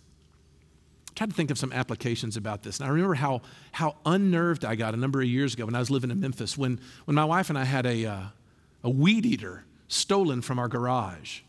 I 1.11 1.13
tried 1.13 1.29
to 1.29 1.35
think 1.35 1.51
of 1.51 1.59
some 1.59 1.71
applications 1.71 2.35
about 2.35 2.63
this. 2.63 2.79
And 2.79 2.87
I 2.87 2.91
remember 2.91 3.13
how, 3.13 3.43
how 3.71 3.97
unnerved 4.07 4.65
I 4.65 4.73
got 4.73 4.95
a 4.95 4.97
number 4.97 5.21
of 5.21 5.27
years 5.27 5.53
ago 5.53 5.67
when 5.67 5.75
I 5.75 5.79
was 5.79 5.91
living 5.91 6.09
in 6.09 6.19
Memphis 6.19 6.57
when, 6.57 6.79
when 7.05 7.13
my 7.13 7.25
wife 7.25 7.51
and 7.51 7.59
I 7.59 7.65
had 7.65 7.85
a, 7.85 8.05
uh, 8.07 8.21
a 8.83 8.89
weed 8.89 9.23
eater 9.23 9.65
stolen 9.87 10.41
from 10.41 10.57
our 10.57 10.67
garage 10.67 11.41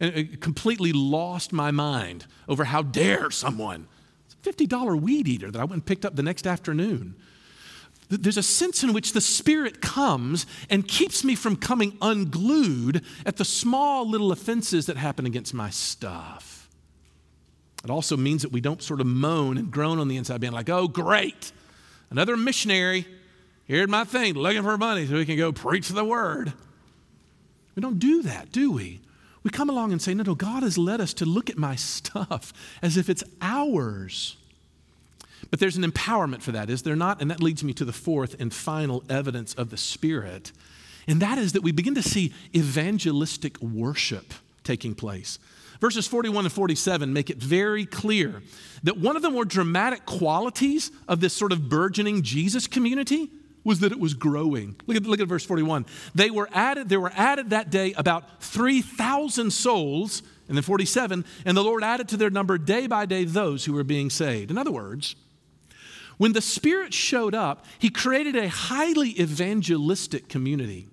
and 0.00 0.14
it 0.14 0.40
completely 0.40 0.92
lost 0.92 1.52
my 1.52 1.70
mind 1.70 2.26
over 2.48 2.64
how 2.64 2.82
dare 2.82 3.30
someone. 3.30 3.86
It's 4.26 4.60
a 4.60 4.64
$50 4.66 5.00
weed 5.00 5.28
eater 5.28 5.50
that 5.50 5.60
I 5.60 5.64
went 5.64 5.72
and 5.74 5.86
picked 5.86 6.04
up 6.04 6.16
the 6.16 6.22
next 6.22 6.46
afternoon. 6.46 7.14
There's 8.08 8.36
a 8.36 8.42
sense 8.42 8.82
in 8.82 8.92
which 8.92 9.12
the 9.12 9.20
Spirit 9.20 9.80
comes 9.80 10.46
and 10.68 10.86
keeps 10.86 11.24
me 11.24 11.34
from 11.34 11.56
coming 11.56 11.96
unglued 12.02 13.02
at 13.24 13.36
the 13.36 13.44
small 13.44 14.08
little 14.08 14.30
offenses 14.30 14.86
that 14.86 14.96
happen 14.96 15.26
against 15.26 15.54
my 15.54 15.70
stuff. 15.70 16.68
It 17.82 17.90
also 17.90 18.16
means 18.16 18.42
that 18.42 18.52
we 18.52 18.60
don't 18.60 18.82
sort 18.82 19.00
of 19.00 19.06
moan 19.06 19.58
and 19.58 19.70
groan 19.70 19.98
on 19.98 20.08
the 20.08 20.16
inside, 20.16 20.40
being 20.40 20.52
like, 20.52 20.68
oh, 20.68 20.88
great, 20.88 21.52
another 22.10 22.36
missionary. 22.36 23.06
Here's 23.66 23.88
my 23.88 24.04
thing, 24.04 24.34
looking 24.34 24.62
for 24.62 24.76
money 24.76 25.06
so 25.06 25.14
we 25.14 25.26
can 25.26 25.36
go 25.36 25.52
preach 25.52 25.88
the 25.88 26.04
word. 26.04 26.52
We 27.74 27.80
don't 27.80 27.98
do 27.98 28.22
that, 28.22 28.52
do 28.52 28.70
we? 28.72 29.00
We 29.44 29.50
come 29.50 29.70
along 29.70 29.92
and 29.92 30.02
say, 30.02 30.14
no, 30.14 30.24
no, 30.24 30.34
God 30.34 30.62
has 30.62 30.76
led 30.76 31.00
us 31.00 31.14
to 31.14 31.26
look 31.26 31.48
at 31.48 31.58
my 31.58 31.76
stuff 31.76 32.52
as 32.82 32.96
if 32.96 33.08
it's 33.08 33.22
ours. 33.40 34.36
But 35.50 35.60
there's 35.60 35.76
an 35.76 35.84
empowerment 35.84 36.42
for 36.42 36.52
that, 36.52 36.70
is 36.70 36.82
there 36.82 36.96
not? 36.96 37.20
And 37.20 37.30
that 37.30 37.42
leads 37.42 37.62
me 37.62 37.74
to 37.74 37.84
the 37.84 37.92
fourth 37.92 38.40
and 38.40 38.52
final 38.52 39.04
evidence 39.08 39.54
of 39.54 39.70
the 39.70 39.76
Spirit. 39.76 40.50
And 41.06 41.20
that 41.20 41.38
is 41.38 41.52
that 41.52 41.62
we 41.62 41.70
begin 41.70 41.94
to 41.94 42.02
see 42.02 42.32
evangelistic 42.56 43.60
worship 43.60 44.32
taking 44.64 44.94
place. 44.94 45.38
Verses 45.80 46.06
41 46.06 46.46
and 46.46 46.52
47 46.52 47.12
make 47.12 47.28
it 47.28 47.36
very 47.36 47.84
clear 47.84 48.42
that 48.84 48.96
one 48.96 49.16
of 49.16 49.22
the 49.22 49.30
more 49.30 49.44
dramatic 49.44 50.06
qualities 50.06 50.90
of 51.06 51.20
this 51.20 51.34
sort 51.34 51.52
of 51.52 51.68
burgeoning 51.68 52.22
Jesus 52.22 52.66
community 52.66 53.30
was 53.64 53.80
that 53.80 53.92
it 53.92 53.98
was 53.98 54.14
growing. 54.14 54.76
Look 54.86 54.96
at, 54.96 55.02
look 55.04 55.20
at 55.20 55.26
verse 55.26 55.44
41. 55.44 55.86
They 56.14 56.30
were 56.30 56.48
added, 56.52 56.88
there 56.88 57.00
were 57.00 57.12
added 57.14 57.50
that 57.50 57.70
day 57.70 57.94
about 57.94 58.42
3,000 58.42 59.50
souls, 59.50 60.22
and 60.46 60.56
then 60.56 60.62
47, 60.62 61.24
and 61.46 61.56
the 61.56 61.64
Lord 61.64 61.82
added 61.82 62.08
to 62.10 62.16
their 62.16 62.30
number 62.30 62.58
day 62.58 62.86
by 62.86 63.06
day 63.06 63.24
those 63.24 63.64
who 63.64 63.72
were 63.72 63.84
being 63.84 64.10
saved. 64.10 64.50
In 64.50 64.58
other 64.58 64.70
words, 64.70 65.16
when 66.18 66.32
the 66.32 66.42
Spirit 66.42 66.94
showed 66.94 67.34
up, 67.34 67.64
He 67.78 67.90
created 67.90 68.36
a 68.36 68.48
highly 68.48 69.20
evangelistic 69.20 70.28
community. 70.28 70.88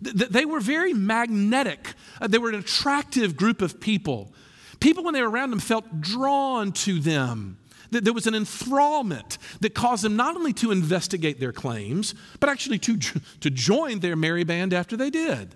They 0.00 0.44
were 0.44 0.60
very 0.60 0.92
magnetic, 0.92 1.94
uh, 2.20 2.26
they 2.26 2.38
were 2.38 2.48
an 2.48 2.56
attractive 2.56 3.36
group 3.36 3.62
of 3.62 3.80
people. 3.80 4.32
People, 4.80 5.04
when 5.04 5.14
they 5.14 5.22
were 5.22 5.30
around 5.30 5.50
them, 5.50 5.60
felt 5.60 6.00
drawn 6.00 6.72
to 6.72 6.98
them. 6.98 7.58
There 7.90 8.12
was 8.12 8.26
an 8.26 8.34
enthrallment 8.34 9.38
that 9.60 9.74
caused 9.74 10.04
them 10.04 10.16
not 10.16 10.36
only 10.36 10.52
to 10.54 10.70
investigate 10.70 11.40
their 11.40 11.52
claims, 11.52 12.14
but 12.40 12.48
actually 12.48 12.78
to, 12.80 12.96
to 13.40 13.50
join 13.50 14.00
their 14.00 14.16
merry 14.16 14.44
band 14.44 14.72
after 14.72 14.96
they 14.96 15.10
did. 15.10 15.54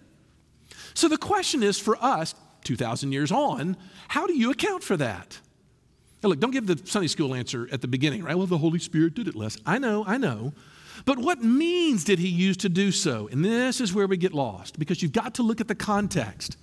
So 0.94 1.08
the 1.08 1.18
question 1.18 1.62
is 1.62 1.78
for 1.78 1.96
us, 2.02 2.34
2,000 2.64 3.12
years 3.12 3.32
on, 3.32 3.76
how 4.08 4.26
do 4.26 4.34
you 4.34 4.50
account 4.50 4.82
for 4.82 4.96
that? 4.96 5.38
Now 6.22 6.28
look, 6.28 6.40
don't 6.40 6.50
give 6.50 6.66
the 6.66 6.80
Sunday 6.84 7.08
school 7.08 7.34
answer 7.34 7.68
at 7.72 7.80
the 7.80 7.88
beginning, 7.88 8.22
right? 8.22 8.36
Well, 8.36 8.46
the 8.46 8.58
Holy 8.58 8.78
Spirit 8.78 9.14
did 9.14 9.28
it, 9.28 9.34
Les. 9.34 9.56
I 9.64 9.78
know, 9.78 10.04
I 10.06 10.18
know. 10.18 10.52
But 11.06 11.18
what 11.18 11.42
means 11.42 12.04
did 12.04 12.18
he 12.18 12.28
use 12.28 12.58
to 12.58 12.68
do 12.68 12.92
so? 12.92 13.28
And 13.32 13.44
this 13.44 13.80
is 13.80 13.94
where 13.94 14.06
we 14.06 14.16
get 14.16 14.34
lost 14.34 14.78
because 14.78 15.02
you've 15.02 15.12
got 15.12 15.34
to 15.34 15.42
look 15.42 15.60
at 15.60 15.68
the 15.68 15.74
context. 15.74 16.56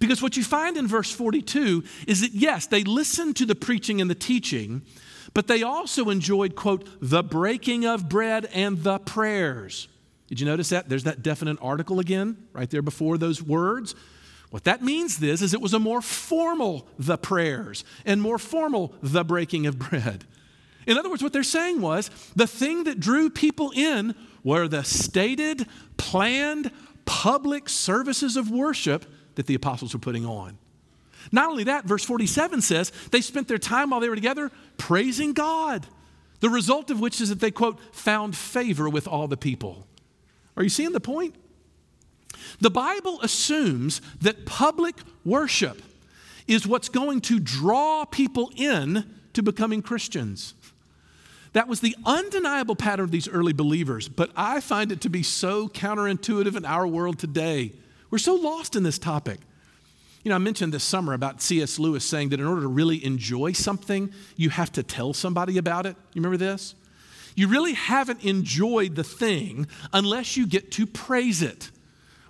Because 0.00 0.22
what 0.22 0.36
you 0.36 0.44
find 0.44 0.76
in 0.76 0.86
verse 0.86 1.10
42 1.10 1.84
is 2.06 2.20
that, 2.20 2.32
yes, 2.32 2.66
they 2.66 2.84
listened 2.84 3.36
to 3.36 3.46
the 3.46 3.54
preaching 3.54 4.00
and 4.00 4.10
the 4.10 4.14
teaching, 4.14 4.82
but 5.34 5.46
they 5.46 5.62
also 5.62 6.10
enjoyed, 6.10 6.56
quote, 6.56 6.88
the 7.00 7.22
breaking 7.22 7.84
of 7.84 8.08
bread 8.08 8.46
and 8.52 8.82
the 8.82 8.98
prayers. 8.98 9.88
Did 10.28 10.40
you 10.40 10.46
notice 10.46 10.70
that? 10.70 10.88
There's 10.88 11.04
that 11.04 11.22
definite 11.22 11.58
article 11.60 12.00
again, 12.00 12.36
right 12.52 12.70
there 12.70 12.82
before 12.82 13.18
those 13.18 13.42
words. 13.42 13.94
What 14.50 14.64
that 14.64 14.82
means 14.82 15.18
this 15.18 15.40
is 15.40 15.54
it 15.54 15.60
was 15.60 15.72
a 15.72 15.78
more 15.78 16.02
formal 16.02 16.86
the 16.98 17.16
prayers 17.16 17.84
and 18.04 18.20
more 18.20 18.38
formal 18.38 18.94
the 19.02 19.24
breaking 19.24 19.66
of 19.66 19.78
bread. 19.78 20.24
In 20.86 20.98
other 20.98 21.08
words, 21.08 21.22
what 21.22 21.32
they're 21.32 21.42
saying 21.42 21.80
was 21.80 22.10
the 22.34 22.46
thing 22.46 22.84
that 22.84 23.00
drew 23.00 23.30
people 23.30 23.72
in 23.74 24.14
were 24.42 24.68
the 24.68 24.82
stated, 24.82 25.66
planned, 25.96 26.70
public 27.04 27.68
services 27.68 28.36
of 28.36 28.50
worship 28.50 29.06
that 29.36 29.46
the 29.46 29.54
apostles 29.54 29.94
were 29.94 30.00
putting 30.00 30.26
on. 30.26 30.58
Not 31.30 31.50
only 31.50 31.64
that, 31.64 31.84
verse 31.84 32.04
47 32.04 32.62
says 32.62 32.90
they 33.10 33.20
spent 33.20 33.48
their 33.48 33.58
time 33.58 33.90
while 33.90 34.00
they 34.00 34.08
were 34.08 34.16
together 34.16 34.50
praising 34.76 35.32
God. 35.32 35.86
The 36.40 36.50
result 36.50 36.90
of 36.90 36.98
which 36.98 37.20
is 37.20 37.28
that 37.28 37.38
they, 37.38 37.52
quote, 37.52 37.78
found 37.94 38.36
favor 38.36 38.88
with 38.88 39.06
all 39.06 39.28
the 39.28 39.36
people. 39.36 39.86
Are 40.56 40.62
you 40.62 40.68
seeing 40.68 40.92
the 40.92 41.00
point? 41.00 41.36
The 42.60 42.70
Bible 42.70 43.20
assumes 43.22 44.00
that 44.20 44.44
public 44.44 44.96
worship 45.24 45.80
is 46.48 46.66
what's 46.66 46.88
going 46.88 47.20
to 47.22 47.38
draw 47.38 48.04
people 48.04 48.50
in 48.56 49.14
to 49.34 49.42
becoming 49.42 49.82
Christians. 49.82 50.54
That 51.52 51.68
was 51.68 51.80
the 51.80 51.94
undeniable 52.04 52.76
pattern 52.76 53.04
of 53.04 53.10
these 53.10 53.28
early 53.28 53.52
believers, 53.52 54.08
but 54.08 54.30
I 54.34 54.60
find 54.60 54.90
it 54.90 55.02
to 55.02 55.10
be 55.10 55.22
so 55.22 55.68
counterintuitive 55.68 56.56
in 56.56 56.64
our 56.64 56.86
world 56.86 57.18
today. 57.18 57.72
We're 58.12 58.18
so 58.18 58.34
lost 58.34 58.76
in 58.76 58.82
this 58.82 58.98
topic. 58.98 59.40
You 60.22 60.28
know, 60.28 60.34
I 60.34 60.38
mentioned 60.38 60.70
this 60.70 60.84
summer 60.84 61.14
about 61.14 61.40
C.S. 61.40 61.78
Lewis 61.78 62.04
saying 62.04 62.28
that 62.28 62.40
in 62.40 62.46
order 62.46 62.60
to 62.60 62.68
really 62.68 63.02
enjoy 63.02 63.52
something, 63.52 64.12
you 64.36 64.50
have 64.50 64.70
to 64.72 64.82
tell 64.82 65.14
somebody 65.14 65.56
about 65.56 65.86
it. 65.86 65.96
You 66.12 66.20
remember 66.20 66.36
this? 66.36 66.74
You 67.34 67.48
really 67.48 67.72
haven't 67.72 68.22
enjoyed 68.22 68.96
the 68.96 69.02
thing 69.02 69.66
unless 69.94 70.36
you 70.36 70.46
get 70.46 70.70
to 70.72 70.86
praise 70.86 71.40
it. 71.40 71.70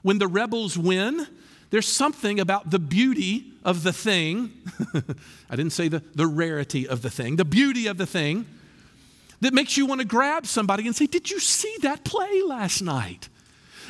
When 0.02 0.18
the 0.18 0.28
rebels 0.28 0.78
win, 0.78 1.26
there's 1.70 1.88
something 1.88 2.38
about 2.38 2.70
the 2.70 2.78
beauty 2.78 3.52
of 3.64 3.82
the 3.82 3.92
thing. 3.92 4.52
I 5.50 5.56
didn't 5.56 5.72
say 5.72 5.88
the, 5.88 6.00
the 6.14 6.28
rarity 6.28 6.86
of 6.86 7.02
the 7.02 7.10
thing, 7.10 7.34
the 7.34 7.44
beauty 7.44 7.88
of 7.88 7.98
the 7.98 8.06
thing 8.06 8.46
that 9.40 9.52
makes 9.52 9.76
you 9.76 9.86
want 9.86 10.00
to 10.00 10.06
grab 10.06 10.46
somebody 10.46 10.86
and 10.86 10.94
say, 10.94 11.06
Did 11.06 11.28
you 11.28 11.40
see 11.40 11.74
that 11.80 12.04
play 12.04 12.40
last 12.42 12.82
night? 12.82 13.28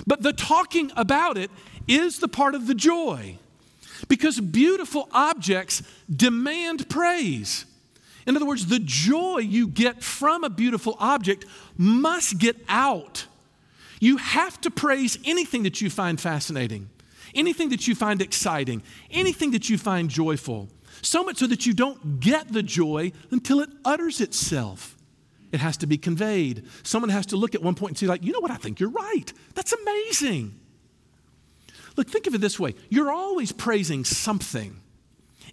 But 0.07 0.23
the 0.23 0.33
talking 0.33 0.91
about 0.97 1.37
it 1.37 1.51
is 1.89 2.19
the 2.19 2.29
part 2.29 2.55
of 2.55 2.67
the 2.67 2.75
joy 2.75 3.39
because 4.09 4.41
beautiful 4.41 5.09
objects 5.13 5.83
demand 6.15 6.89
praise. 6.89 7.65
In 8.27 8.37
other 8.37 8.47
words, 8.47 8.67
the 8.67 8.79
joy 8.79 9.39
you 9.39 9.67
get 9.67 10.03
from 10.03 10.45
a 10.45 10.51
beautiful 10.51 10.97
object 11.01 11.45
must 11.77 12.39
get 12.39 12.57
out. 12.69 13.27
You 14.01 14.17
have 14.17 14.61
to 14.63 14.71
praise 14.71 15.19
anything 15.25 15.63
that 15.65 15.81
you 15.81 15.91
find 15.91 16.21
fascinating, 16.21 16.89
anything 17.35 17.71
that 17.71 17.87
you 17.89 17.95
find 17.95 18.21
exciting, 18.21 18.83
anything 19.11 19.53
that 19.53 19.69
you 19.69 19.79
find 19.79 20.09
joyful. 20.09 20.69
So 21.03 21.25
much 21.25 21.39
so 21.39 21.47
that 21.49 21.67
you 21.67 21.73
don't 21.73 22.21
get 22.21 22.53
the 22.53 22.63
joy 22.63 23.13
until 23.31 23.61
it 23.61 23.71
utters 23.85 24.21
itself. 24.21 24.97
It 25.51 25.61
has 25.61 25.77
to 25.79 25.87
be 25.87 25.99
conveyed. 25.99 26.65
Someone 26.83 27.11
has 27.11 27.27
to 27.27 27.37
look 27.37 27.55
at 27.55 27.63
one 27.63 27.75
point 27.75 27.91
and 27.91 27.99
say, 27.99 28.07
like, 28.07 28.25
you 28.25 28.33
know 28.33 28.41
what, 28.41 28.51
I 28.51 28.57
think 28.57 28.81
you're 28.81 28.91
right. 28.91 29.33
That's 29.55 29.73
amazing. 29.73 30.59
Look, 31.97 32.09
think 32.09 32.27
of 32.27 32.35
it 32.35 32.41
this 32.41 32.59
way 32.59 32.75
you're 32.89 33.13
always 33.13 33.53
praising 33.53 34.05
something. 34.05 34.79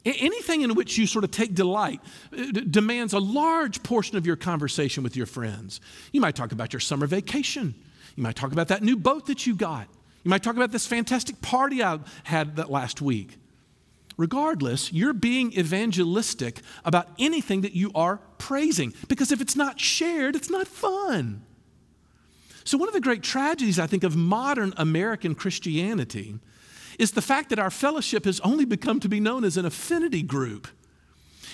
Anything 0.05 0.61
in 0.61 0.75
which 0.75 0.97
you 0.97 1.05
sort 1.05 1.25
of 1.25 1.31
take 1.31 1.53
delight 1.53 1.99
uh, 2.31 2.51
demands 2.51 3.13
a 3.13 3.19
large 3.19 3.83
portion 3.83 4.17
of 4.17 4.25
your 4.25 4.37
conversation 4.37 5.03
with 5.03 5.17
your 5.17 5.25
friends. 5.25 5.81
You 6.13 6.21
might 6.21 6.35
talk 6.35 6.53
about 6.53 6.71
your 6.71 6.79
summer 6.79 7.05
vacation. 7.05 7.75
You 8.15 8.23
might 8.23 8.37
talk 8.37 8.53
about 8.53 8.69
that 8.69 8.81
new 8.81 8.95
boat 8.95 9.25
that 9.25 9.45
you 9.45 9.55
got. 9.55 9.87
You 10.23 10.29
might 10.29 10.41
talk 10.41 10.55
about 10.55 10.71
this 10.71 10.87
fantastic 10.87 11.41
party 11.41 11.83
I 11.83 11.99
had 12.23 12.55
that 12.55 12.71
last 12.71 13.01
week. 13.01 13.37
Regardless, 14.15 14.91
you're 14.91 15.13
being 15.13 15.53
evangelistic 15.57 16.61
about 16.83 17.07
anything 17.17 17.61
that 17.61 17.73
you 17.73 17.91
are 17.95 18.19
praising 18.37 18.93
because 19.07 19.31
if 19.31 19.41
it's 19.41 19.55
not 19.55 19.79
shared, 19.79 20.35
it's 20.35 20.49
not 20.49 20.67
fun. 20.67 21.41
So, 22.63 22.77
one 22.77 22.87
of 22.87 22.93
the 22.93 23.01
great 23.01 23.23
tragedies, 23.23 23.79
I 23.79 23.87
think, 23.87 24.03
of 24.03 24.15
modern 24.15 24.73
American 24.77 25.35
Christianity 25.35 26.39
is 26.97 27.11
the 27.11 27.21
fact 27.21 27.49
that 27.49 27.59
our 27.59 27.71
fellowship 27.71 28.25
has 28.25 28.39
only 28.41 28.65
become 28.65 28.99
to 28.99 29.09
be 29.09 29.19
known 29.19 29.43
as 29.43 29.57
an 29.57 29.65
affinity 29.65 30.21
group. 30.21 30.67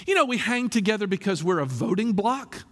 You 0.07 0.15
know, 0.15 0.25
we 0.25 0.37
hang 0.37 0.69
together 0.69 1.07
because 1.07 1.43
we're 1.43 1.59
a 1.59 1.65
voting 1.65 2.13
bloc 2.13 2.63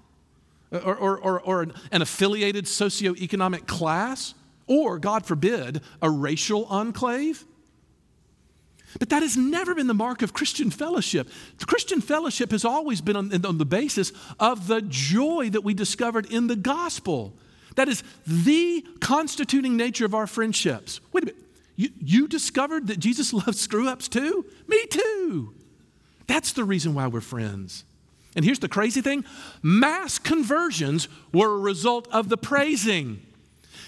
or, 0.72 0.96
or, 0.96 1.18
or, 1.18 1.42
or 1.42 1.62
an 1.92 2.02
affiliated 2.02 2.66
socioeconomic 2.66 3.68
class, 3.68 4.34
or, 4.66 4.98
God 4.98 5.26
forbid, 5.26 5.82
a 6.02 6.10
racial 6.10 6.66
enclave. 6.66 7.46
But 9.00 9.10
that 9.10 9.24
has 9.24 9.36
never 9.38 9.74
been 9.76 9.88
the 9.88 9.94
mark 9.94 10.22
of 10.22 10.34
Christian 10.34 10.70
fellowship. 10.70 11.28
The 11.58 11.66
Christian 11.66 12.02
fellowship 12.02 12.52
has 12.52 12.64
always 12.64 13.02
been 13.02 13.16
on, 13.16 13.46
on, 13.46 13.58
the 13.58 13.66
basis 13.66 14.12
of 14.40 14.68
the 14.68 14.82
joy 14.82 15.50
that 15.52 15.62
we 15.62 15.74
discovered 15.74 16.32
in 16.32 16.48
the 16.48 16.56
gospel. 16.56 17.34
That 17.76 17.90
is 17.90 18.04
the 18.26 18.86
constituting 19.00 19.78
nature 19.78 20.06
of 20.06 20.14
our 20.14 20.28
friendships. 20.28 21.00
Wait 21.12 21.24
a 21.24 21.26
minute. 21.28 21.42
You, 21.76 21.90
you 22.00 22.28
discovered 22.28 22.88
that 22.88 23.00
Jesus 23.00 23.34
loves 23.34 23.60
screw 23.60 23.88
ups 23.88 24.08
too? 24.08 24.46
Me 24.68 24.86
too. 24.86 25.54
That's 26.28 26.54
the 26.54 26.64
reason 26.64 26.94
why 26.94 27.08
we're 27.08 27.22
friends. 27.22 27.84
And 28.36 28.44
here's 28.44 28.60
the 28.60 28.70
crazy 28.70 29.02
thing 29.02 29.26
mass 29.62 30.18
conversions 30.20 31.08
were 31.32 31.54
a 31.54 31.60
result 31.60 32.08
of 32.12 32.30
the 32.30 32.38
praising. 32.38 33.22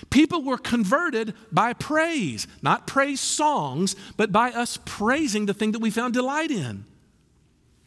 People 0.09 0.43
were 0.43 0.57
converted 0.57 1.33
by 1.51 1.73
praise, 1.73 2.47
not 2.61 2.85
praise 2.85 3.19
songs, 3.19 3.95
but 4.17 4.31
by 4.31 4.51
us 4.51 4.77
praising 4.85 5.45
the 5.45 5.53
thing 5.53 5.71
that 5.71 5.79
we 5.79 5.89
found 5.89 6.13
delight 6.13 6.51
in. 6.51 6.85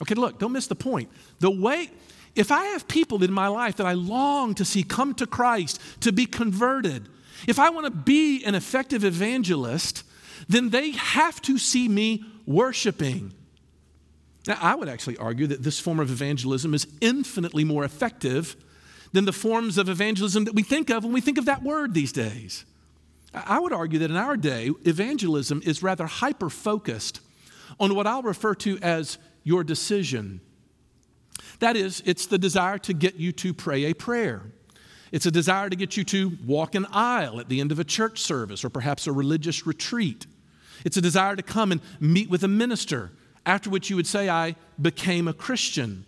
Okay, 0.03 0.15
look, 0.15 0.39
don't 0.39 0.53
miss 0.53 0.67
the 0.67 0.75
point. 0.75 1.11
The 1.41 1.51
way, 1.51 1.91
if 2.39 2.53
I 2.53 2.67
have 2.67 2.87
people 2.87 3.23
in 3.25 3.33
my 3.33 3.49
life 3.49 3.77
that 3.77 3.87
I 3.87 3.95
long 3.95 4.55
to 4.55 4.65
see 4.65 4.85
come 4.85 5.13
to 5.15 5.27
Christ, 5.27 5.81
to 6.03 6.13
be 6.13 6.25
converted, 6.25 7.09
if 7.49 7.59
I 7.59 7.71
want 7.71 7.87
to 7.87 7.91
be 7.91 8.45
an 8.45 8.55
effective 8.55 9.05
evangelist, 9.05 10.05
then 10.49 10.71
they 10.71 10.93
have 10.93 11.43
to 11.43 11.59
see 11.59 11.89
me 11.89 12.25
worshiping. 12.47 13.35
Now, 14.47 14.57
I 14.61 14.77
would 14.77 14.89
actually 14.89 15.17
argue 15.17 15.49
that 15.49 15.65
this 15.65 15.81
form 15.81 15.99
of 15.99 16.11
evangelism 16.11 16.75
is 16.75 16.87
infinitely 17.01 17.65
more 17.65 17.85
effective 17.85 18.57
than 19.13 19.25
the 19.25 19.33
forms 19.33 19.77
of 19.77 19.89
evangelism 19.89 20.45
that 20.45 20.55
we 20.55 20.63
think 20.63 20.91
of 20.91 21.03
when 21.03 21.13
we 21.13 21.21
think 21.21 21.39
of 21.39 21.47
that 21.47 21.65
word 21.65 21.93
these 21.93 22.13
days. 22.13 22.65
I 23.35 23.59
would 23.59 23.73
argue 23.73 23.99
that 23.99 24.11
in 24.11 24.17
our 24.17 24.37
day, 24.37 24.71
evangelism 24.85 25.61
is 25.65 25.83
rather 25.83 26.07
hyper 26.07 26.51
focused 26.51 27.21
on 27.81 27.97
what 27.97 28.07
I'll 28.07 28.23
refer 28.23 28.55
to 28.57 28.79
as 28.79 29.19
your 29.43 29.65
decision. 29.65 30.41
That 31.61 31.77
is, 31.77 32.03
it's 32.07 32.27
the 32.27 32.39
desire 32.39 32.79
to 32.79 32.93
get 32.93 33.17
you 33.17 33.33
to 33.33 33.53
pray 33.53 33.85
a 33.85 33.95
prayer. 33.95 34.43
It's 35.11 35.27
a 35.27 35.31
desire 35.31 35.71
to 35.71 35.77
get 35.77 35.97
you 35.97 36.05
to 36.05 36.37
walk 36.47 36.75
an 36.75 36.87
aisle 36.93 37.41
at 37.41 37.49
the 37.49 37.61
end 37.61 37.73
of 37.73 37.79
a 37.79 37.85
church 37.85 38.21
service 38.21 38.65
or 38.65 38.71
perhaps 38.71 39.07
a 39.07 39.13
religious 39.13 39.67
retreat. 39.67 40.27
It's 40.85 40.97
a 40.97 41.01
desire 41.01 41.35
to 41.35 41.43
come 41.43 41.73
and 41.73 41.81
meet 41.99 42.31
with 42.31 42.45
a 42.45 42.49
minister, 42.49 43.11
after 43.47 43.71
which 43.71 43.91
you 43.91 43.97
would 43.97 44.07
say, 44.07 44.29
I 44.29 44.55
became 44.81 45.27
a 45.27 45.33
Christian. 45.33 46.05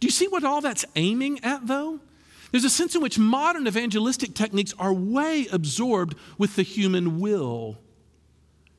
Do 0.00 0.06
you 0.06 0.10
see 0.10 0.28
what 0.28 0.44
all 0.44 0.60
that's 0.60 0.84
aiming 0.96 1.44
at, 1.44 1.66
though? 1.66 2.00
There's 2.50 2.64
a 2.64 2.70
sense 2.70 2.94
in 2.94 3.02
which 3.02 3.18
modern 3.18 3.66
evangelistic 3.66 4.34
techniques 4.34 4.74
are 4.78 4.92
way 4.92 5.46
absorbed 5.52 6.16
with 6.38 6.56
the 6.56 6.62
human 6.62 7.20
will. 7.20 7.78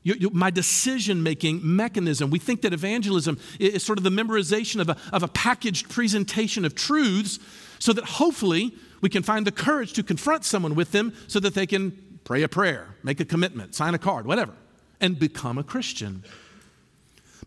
You, 0.03 0.15
you, 0.17 0.29
my 0.29 0.49
decision 0.49 1.23
making 1.23 1.59
mechanism. 1.63 2.29
We 2.29 2.39
think 2.39 2.61
that 2.61 2.73
evangelism 2.73 3.37
is 3.59 3.83
sort 3.83 3.97
of 3.97 4.03
the 4.03 4.09
memorization 4.09 4.79
of 4.79 4.89
a, 4.89 4.97
of 5.11 5.23
a 5.23 5.27
packaged 5.27 5.89
presentation 5.89 6.63
of 6.63 6.73
truths 6.73 7.39
so 7.79 7.91
that 7.93 8.05
hopefully 8.05 8.73
we 9.01 9.09
can 9.09 9.23
find 9.23 9.45
the 9.45 9.51
courage 9.51 9.93
to 9.93 10.03
confront 10.03 10.45
someone 10.45 10.75
with 10.75 10.91
them 10.91 11.13
so 11.27 11.39
that 11.39 11.53
they 11.53 11.65
can 11.65 12.19
pray 12.23 12.43
a 12.43 12.47
prayer, 12.47 12.95
make 13.03 13.19
a 13.19 13.25
commitment, 13.25 13.75
sign 13.75 13.93
a 13.93 13.97
card, 13.97 14.25
whatever, 14.25 14.53
and 15.01 15.19
become 15.19 15.57
a 15.57 15.63
Christian. 15.63 16.23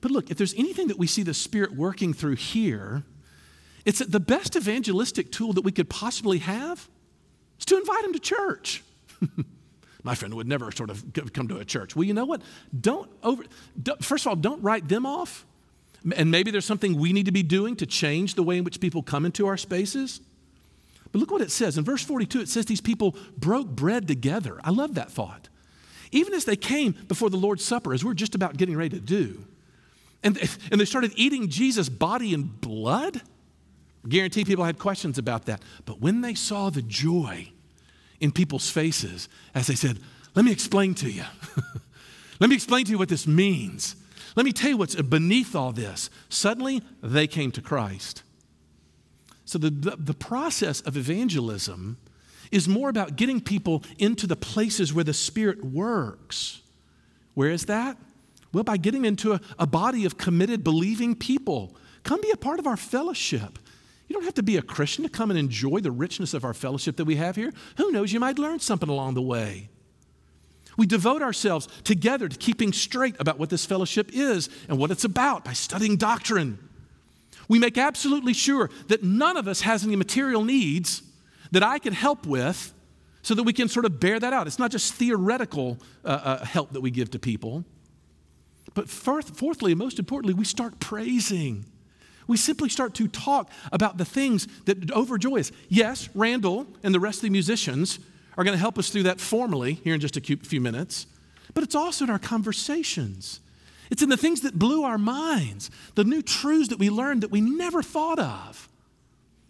But 0.01 0.11
look, 0.11 0.31
if 0.31 0.37
there's 0.37 0.55
anything 0.55 0.89
that 0.89 0.99
we 0.99 1.07
see 1.07 1.23
the 1.23 1.35
Spirit 1.35 1.75
working 1.75 2.13
through 2.13 2.37
here, 2.37 3.05
it's 3.85 3.99
that 4.01 4.11
the 4.11 4.21
best 4.21 4.57
evangelistic 4.57 5.33
tool 5.33 5.53
that 5.55 5.63
we 5.63 5.73
could 5.73 5.89
possibly 5.89 6.39
have 6.39 6.89
is 7.59 7.65
to 7.67 7.77
invite 7.79 8.03
them 8.03 8.13
to 8.13 8.19
church. 8.19 8.83
My 10.05 10.15
friend 10.15 10.35
would 10.35 10.49
never 10.49 10.71
sort 10.73 10.91
of 10.91 11.05
come 11.33 11.49
to 11.49 11.59
a 11.59 11.65
church. 11.65 11.95
Well, 11.95 12.05
you 12.05 12.15
know 12.15 12.25
what? 12.25 12.43
Don't 12.79 13.11
over, 13.23 13.45
don't, 13.81 14.05
first 14.05 14.27
of 14.27 14.31
all, 14.31 14.37
don't 14.37 14.63
write 14.63 14.89
them 14.89 15.07
off. 15.07 15.47
And 16.17 16.31
maybe 16.31 16.51
there's 16.51 16.65
something 16.65 16.99
we 16.99 17.13
need 17.13 17.27
to 17.27 17.33
be 17.33 17.45
doing 17.45 17.77
to 17.77 17.87
change 17.87 18.35
the 18.35 18.43
way 18.43 18.59
in 18.59 18.65
which 18.65 18.81
people 18.81 19.03
come 19.03 19.25
into 19.25 19.47
our 19.47 19.57
spaces. 19.57 20.21
But 21.13 21.21
look 21.21 21.31
what 21.31 21.43
it 21.43 21.53
says. 21.53 21.79
In 21.79 21.85
verse 21.85 22.03
42, 22.03 22.41
it 22.41 22.49
says 22.49 22.67
these 22.67 22.81
people 22.81 23.15
broke 23.37 23.69
bread 23.69 24.09
together. 24.09 24.61
I 24.65 24.71
love 24.71 24.95
that 24.95 25.11
thought. 25.11 25.49
Even 26.11 26.35
as 26.35 26.45
they 26.45 26.57
came 26.57 26.93
before 27.07 27.31
the 27.31 27.37
Lord's 27.37 27.65
Supper, 27.65 27.95
as 27.95 28.05
we're 28.05 28.15
just 28.15 28.35
about 28.35 28.57
getting 28.57 28.77
ready 28.77 28.91
to 28.91 29.01
do, 29.01 29.45
and, 30.25 30.39
and 30.71 30.81
they 30.81 30.85
started 30.85 31.13
eating 31.17 31.49
Jesus' 31.49 31.89
body 31.89 32.35
and 32.35 32.61
blood, 32.61 33.23
guarantee 34.09 34.45
people 34.45 34.65
had 34.65 34.79
questions 34.79 35.19
about 35.19 35.47
that. 35.47 35.63
But 35.85 36.01
when 36.01 36.21
they 36.21 36.35
saw 36.35 36.71
the 36.71 36.83
joy 36.83 37.53
in 38.23 38.33
people's 38.33 38.71
faces 38.71 39.29
as 39.55 39.67
they 39.67 39.75
said, 39.75 39.99
Let 40.35 40.47
me 40.47 40.53
explain 40.53 40.95
to 40.95 41.11
you. 41.11 41.25
Let 42.41 42.49
me 42.49 42.57
explain 42.57 42.87
to 42.87 42.93
you 42.93 42.99
what 42.99 43.11
this 43.11 43.27
means. 43.27 43.97
Let 44.35 44.47
me 44.47 44.53
tell 44.53 44.71
you 44.71 44.77
what's 44.79 44.95
beneath 44.95 45.55
all 45.55 45.73
this. 45.73 46.09
Suddenly, 46.31 46.81
they 47.03 47.27
came 47.27 47.53
to 47.53 47.61
Christ. 47.61 48.23
So, 49.45 49.59
the, 49.59 49.69
the, 49.69 49.97
the, 49.97 50.15
process 50.15 50.81
of 50.81 50.97
evangelism 50.97 51.99
is 52.51 52.69
more 52.69 52.89
about 52.89 53.17
getting 53.17 53.41
people 53.41 53.83
into 53.99 54.27
the 54.27 54.37
places 54.37 54.95
where 54.95 55.05
the 55.05 55.13
Spirit 55.13 55.63
works. 55.65 56.63
Where 57.35 57.51
is 57.51 57.67
that? 57.67 57.99
Well, 58.53 58.65
by 58.65 58.77
getting 58.77 59.05
into 59.05 59.33
a, 59.33 59.41
a 59.59 59.67
body 59.67 60.05
of 60.07 60.17
committed, 60.17 60.65
believing 60.65 61.15
people. 61.15 61.75
Come 62.05 62.21
be 62.21 62.31
a 62.31 62.37
part 62.37 62.59
of 62.59 62.67
our 62.67 62.77
fellowship. 62.77 63.59
You 64.13 64.19
don't 64.19 64.27
have 64.27 64.35
to 64.35 64.43
be 64.43 64.59
a 64.59 64.63
Christian 64.63 65.05
to 65.05 65.09
come 65.09 65.31
and 65.31 65.39
enjoy 65.39 65.81
the 65.81 65.91
richness 65.91 66.35
of 66.35 66.45
our 66.45 66.53
fellowship 66.53 66.97
that 66.97 67.07
we 67.07 67.17
have 67.17 67.35
here. 67.35 67.51
Who 67.79 67.91
knows, 67.93 68.13
you 68.13 68.21
might 68.21 68.39
learn 68.39 68.61
something 68.61 68.91
along 68.91 69.15
the 69.15 69.23
way. 69.23 69.71
We 70.77 70.85
devote 70.85 71.23
ourselves 71.23 71.67
together 71.83 72.29
to 72.29 72.37
keeping 72.37 72.75
straight 72.75 73.17
about 73.19 73.39
what 73.39 73.49
this 73.49 73.65
fellowship 73.65 74.11
is 74.13 74.51
and 74.69 74.77
what 74.77 74.91
it's 74.91 75.05
about 75.05 75.47
by 75.47 75.55
studying 75.55 75.97
doctrine. 75.97 76.59
We 77.49 77.59
make 77.59 77.79
absolutely 77.79 78.35
sure 78.35 78.69
that 78.89 79.03
none 79.03 79.39
of 79.39 79.49
us 79.49 79.63
has 79.63 79.83
any 79.83 79.97
material 79.97 80.45
needs 80.45 81.03
that 81.51 81.63
I 81.63 81.79
can 81.79 81.95
help 81.95 82.27
with 82.27 82.75
so 83.23 83.35
that 83.35 83.45
we 83.45 83.55
can 83.55 83.67
sort 83.67 83.87
of 83.87 83.99
bear 83.99 84.21
that 84.21 84.35
out. 84.35 84.47
It's 84.47 84.59
not 84.59 84.73
just 84.73 84.93
theoretical 84.93 85.79
uh, 86.05 86.09
uh, 86.09 86.45
help 86.45 86.73
that 86.73 86.83
we 86.83 86.91
give 86.91 87.13
to 87.13 87.19
people. 87.19 87.65
But 88.75 88.91
fourth, 88.91 89.39
fourthly, 89.39 89.73
and 89.73 89.79
most 89.79 89.99
importantly, 89.99 90.35
we 90.35 90.45
start 90.45 90.81
praising. 90.81 91.65
We 92.27 92.37
simply 92.37 92.69
start 92.69 92.95
to 92.95 93.09
talk 93.09 93.51
about 93.73 93.99
the 93.99 94.05
things 94.05 94.47
that 94.65 94.79
overjoy 94.89 95.41
us. 95.41 95.53
Yes, 95.69 96.09
Randall 96.15 96.67
and 96.83 96.95
the 96.95 97.01
rest 97.01 97.19
of 97.19 97.23
the 97.23 97.31
musicians 97.31 97.99
are 98.37 98.45
going 98.45 98.55
to 98.55 98.61
help 98.61 98.79
us 98.79 98.91
through 98.91 99.03
that 99.05 99.21
formally 99.21 99.75
here 99.75 99.95
in 99.95 100.01
just 100.01 100.17
a 100.17 100.21
few 100.21 100.61
minutes, 100.61 101.07
but 101.55 101.65
it's 101.65 101.75
also 101.75 102.05
in 102.05 102.11
our 102.11 102.19
conversations. 102.19 103.41
It's 103.91 104.03
in 104.03 104.09
the 104.09 104.17
things 104.17 104.41
that 104.41 104.59
blew 104.59 104.85
our 104.85 104.97
minds, 104.97 105.71
the 105.97 106.05
new 106.05 106.23
truths 106.23 106.69
that 106.69 106.79
we 106.79 106.89
learned 106.89 107.23
that 107.23 107.31
we 107.31 107.43
never 107.43 107.83
thought 107.83 108.19
of. 108.19 108.69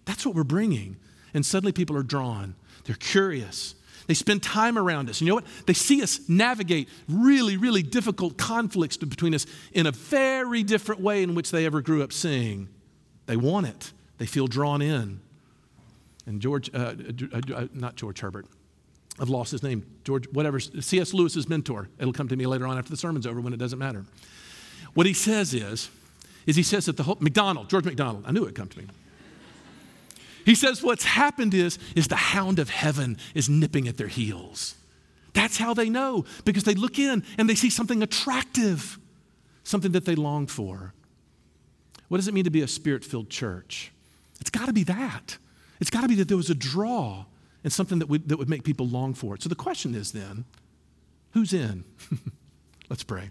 That's 0.05 0.27
what 0.27 0.35
we're 0.35 0.43
bringing. 0.43 0.97
And 1.33 1.47
suddenly 1.47 1.73
people 1.73 1.97
are 1.97 2.03
drawn. 2.03 2.57
They're 2.85 2.97
curious. 2.97 3.77
They 4.07 4.15
spend 4.15 4.43
time 4.43 4.77
around 4.77 5.09
us. 5.09 5.21
You 5.21 5.29
know 5.29 5.35
what? 5.37 5.45
They 5.67 5.73
see 5.75 6.03
us 6.03 6.21
navigate 6.29 6.89
really, 7.09 7.57
really 7.57 7.83
difficult 7.83 8.37
conflicts 8.37 8.97
between 8.97 9.35
us 9.35 9.47
in 9.73 9.87
a 9.87 9.93
very 9.93 10.63
different 10.63 11.01
way 11.01 11.23
in 11.23 11.35
which 11.35 11.51
they 11.51 11.67
ever 11.67 11.81
grew 11.81 12.03
up 12.03 12.13
seeing. 12.13 12.69
They 13.27 13.37
want 13.37 13.67
it, 13.67 13.93
they 14.19 14.27
feel 14.27 14.47
drawn 14.47 14.83
in. 14.83 15.21
And 16.27 16.41
George, 16.41 16.71
uh, 16.75 16.95
uh, 17.33 17.41
uh, 17.55 17.67
not 17.73 17.97
George 17.97 18.21
Herbert, 18.21 18.47
I've 19.19 19.29
lost 19.29 19.51
his 19.51 19.63
name, 19.63 19.85
George, 20.05 20.27
whatever, 20.33 20.61
C.S. 20.61 21.13
Lewis's 21.13 21.49
mentor. 21.49 21.89
It'll 21.99 22.13
come 22.13 22.29
to 22.29 22.37
me 22.37 22.47
later 22.47 22.67
on 22.67 22.79
after 22.79 22.91
the 22.91 22.97
sermon's 22.97 23.27
over 23.27 23.41
when 23.41 23.53
it 23.53 23.59
doesn't 23.59 23.79
matter. 23.79 24.05
What 24.95 25.07
he 25.07 25.15
says 25.15 25.53
is, 25.53 25.91
is 26.47 26.57
he 26.57 26.63
says 26.63 26.87
that 26.87 26.97
the 26.97 27.03
whole, 27.03 27.19
MacDonald, 27.21 27.69
George 27.69 27.85
MacDonald, 27.85 28.25
I 28.27 28.33
knew 28.33 28.43
it 28.43 28.47
would 28.47 28.55
come 28.55 28.69
to 28.69 28.79
me. 28.79 28.87
He 30.45 30.55
says 30.55 30.83
what's 30.83 31.05
happened 31.05 31.55
is, 31.55 31.79
is 31.95 32.09
the 32.09 32.17
hound 32.17 32.59
of 32.59 32.71
heaven 32.71 33.19
is 33.35 33.49
nipping 33.49 33.89
at 33.89 33.97
their 33.97 34.09
heels. 34.09 34.75
That's 35.35 35.57
how 35.57 35.75
they 35.75 35.89
know, 35.89 36.25
because 36.45 36.65
they 36.65 36.75
look 36.75 36.99
in 36.99 37.25
and 37.39 37.49
they 37.49 37.55
see 37.55 37.71
something 37.71 38.03
attractive, 38.03 38.99
something 39.65 39.93
that 39.93 40.05
they 40.05 40.15
long 40.15 40.47
for. 40.47 40.93
What 42.09 42.19
does 42.19 42.29
it 42.29 42.35
mean 42.35 42.45
to 42.45 42.51
be 42.51 42.61
a 42.61 42.69
spirit 42.69 43.05
filled 43.05 43.31
church? 43.31 43.93
It's 44.41 44.51
got 44.51 44.67
to 44.67 44.73
be 44.73 44.85
that. 44.85 45.39
It's 45.81 45.91
got 45.91 46.03
to 46.03 46.09
be 46.09 46.17
that 46.17 46.29
there 46.29 46.37
was 46.37 46.51
a 46.51 46.55
draw 46.55 47.25
and 47.65 47.73
something 47.73 48.01
that 48.01 48.09
would, 48.09 48.29
that 48.29 48.37
would 48.37 48.51
make 48.51 48.65
people 48.65 48.87
long 48.87 49.15
for 49.15 49.35
it. 49.35 49.43
So 49.43 49.49
the 49.49 49.55
question 49.55 49.95
is 49.95 50.13
then, 50.13 50.45
who's 51.33 51.53
in? 51.53 51.85
Let's 52.91 53.05
pray. 53.05 53.31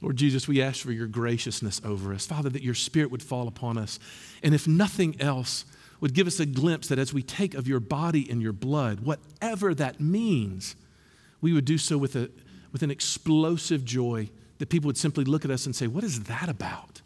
Lord 0.00 0.16
Jesus, 0.16 0.46
we 0.46 0.60
ask 0.60 0.80
for 0.80 0.92
your 0.92 1.06
graciousness 1.06 1.80
over 1.84 2.12
us. 2.12 2.26
Father, 2.26 2.50
that 2.50 2.62
your 2.62 2.74
spirit 2.74 3.10
would 3.10 3.22
fall 3.22 3.48
upon 3.48 3.78
us. 3.78 3.98
And 4.42 4.54
if 4.54 4.68
nothing 4.68 5.20
else, 5.20 5.64
would 6.02 6.14
give 6.14 6.26
us 6.26 6.40
a 6.40 6.46
glimpse 6.46 6.88
that 6.88 6.98
as 6.98 7.14
we 7.14 7.22
take 7.22 7.54
of 7.54 7.68
your 7.68 7.78
body 7.78 8.26
and 8.28 8.42
your 8.42 8.52
blood, 8.52 9.00
whatever 9.00 9.72
that 9.72 10.00
means, 10.00 10.74
we 11.40 11.52
would 11.52 11.64
do 11.64 11.78
so 11.78 11.96
with, 11.96 12.16
a, 12.16 12.28
with 12.72 12.82
an 12.82 12.90
explosive 12.90 13.84
joy 13.84 14.28
that 14.58 14.68
people 14.68 14.88
would 14.88 14.98
simply 14.98 15.24
look 15.24 15.44
at 15.44 15.50
us 15.50 15.64
and 15.64 15.74
say, 15.74 15.86
What 15.86 16.02
is 16.02 16.24
that 16.24 16.48
about? 16.48 17.02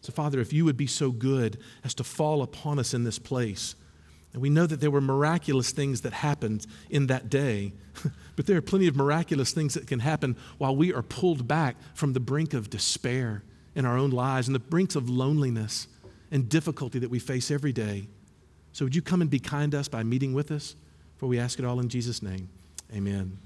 So, 0.00 0.12
Father, 0.12 0.40
if 0.40 0.52
you 0.52 0.64
would 0.64 0.76
be 0.76 0.88
so 0.88 1.12
good 1.12 1.58
as 1.84 1.94
to 1.94 2.04
fall 2.04 2.42
upon 2.42 2.80
us 2.80 2.92
in 2.92 3.04
this 3.04 3.20
place, 3.20 3.76
and 4.32 4.42
we 4.42 4.50
know 4.50 4.66
that 4.66 4.80
there 4.80 4.90
were 4.90 5.00
miraculous 5.00 5.70
things 5.70 6.00
that 6.00 6.12
happened 6.12 6.66
in 6.90 7.06
that 7.06 7.30
day, 7.30 7.74
but 8.36 8.46
there 8.46 8.56
are 8.56 8.62
plenty 8.62 8.88
of 8.88 8.96
miraculous 8.96 9.52
things 9.52 9.74
that 9.74 9.86
can 9.86 10.00
happen 10.00 10.36
while 10.58 10.74
we 10.74 10.92
are 10.92 11.02
pulled 11.02 11.46
back 11.46 11.76
from 11.94 12.12
the 12.12 12.20
brink 12.20 12.54
of 12.54 12.70
despair 12.70 13.44
in 13.76 13.84
our 13.84 13.96
own 13.96 14.10
lives 14.10 14.48
and 14.48 14.54
the 14.54 14.60
brinks 14.60 14.96
of 14.96 15.08
loneliness 15.08 15.86
and 16.32 16.48
difficulty 16.48 16.98
that 16.98 17.08
we 17.08 17.20
face 17.20 17.52
every 17.52 17.72
day. 17.72 18.08
So 18.76 18.84
would 18.84 18.94
you 18.94 19.00
come 19.00 19.22
and 19.22 19.30
be 19.30 19.38
kind 19.38 19.72
to 19.72 19.78
us 19.78 19.88
by 19.88 20.02
meeting 20.02 20.34
with 20.34 20.50
us? 20.50 20.76
For 21.16 21.26
we 21.26 21.38
ask 21.38 21.58
it 21.58 21.64
all 21.64 21.80
in 21.80 21.88
Jesus' 21.88 22.20
name. 22.20 22.50
Amen. 22.94 23.38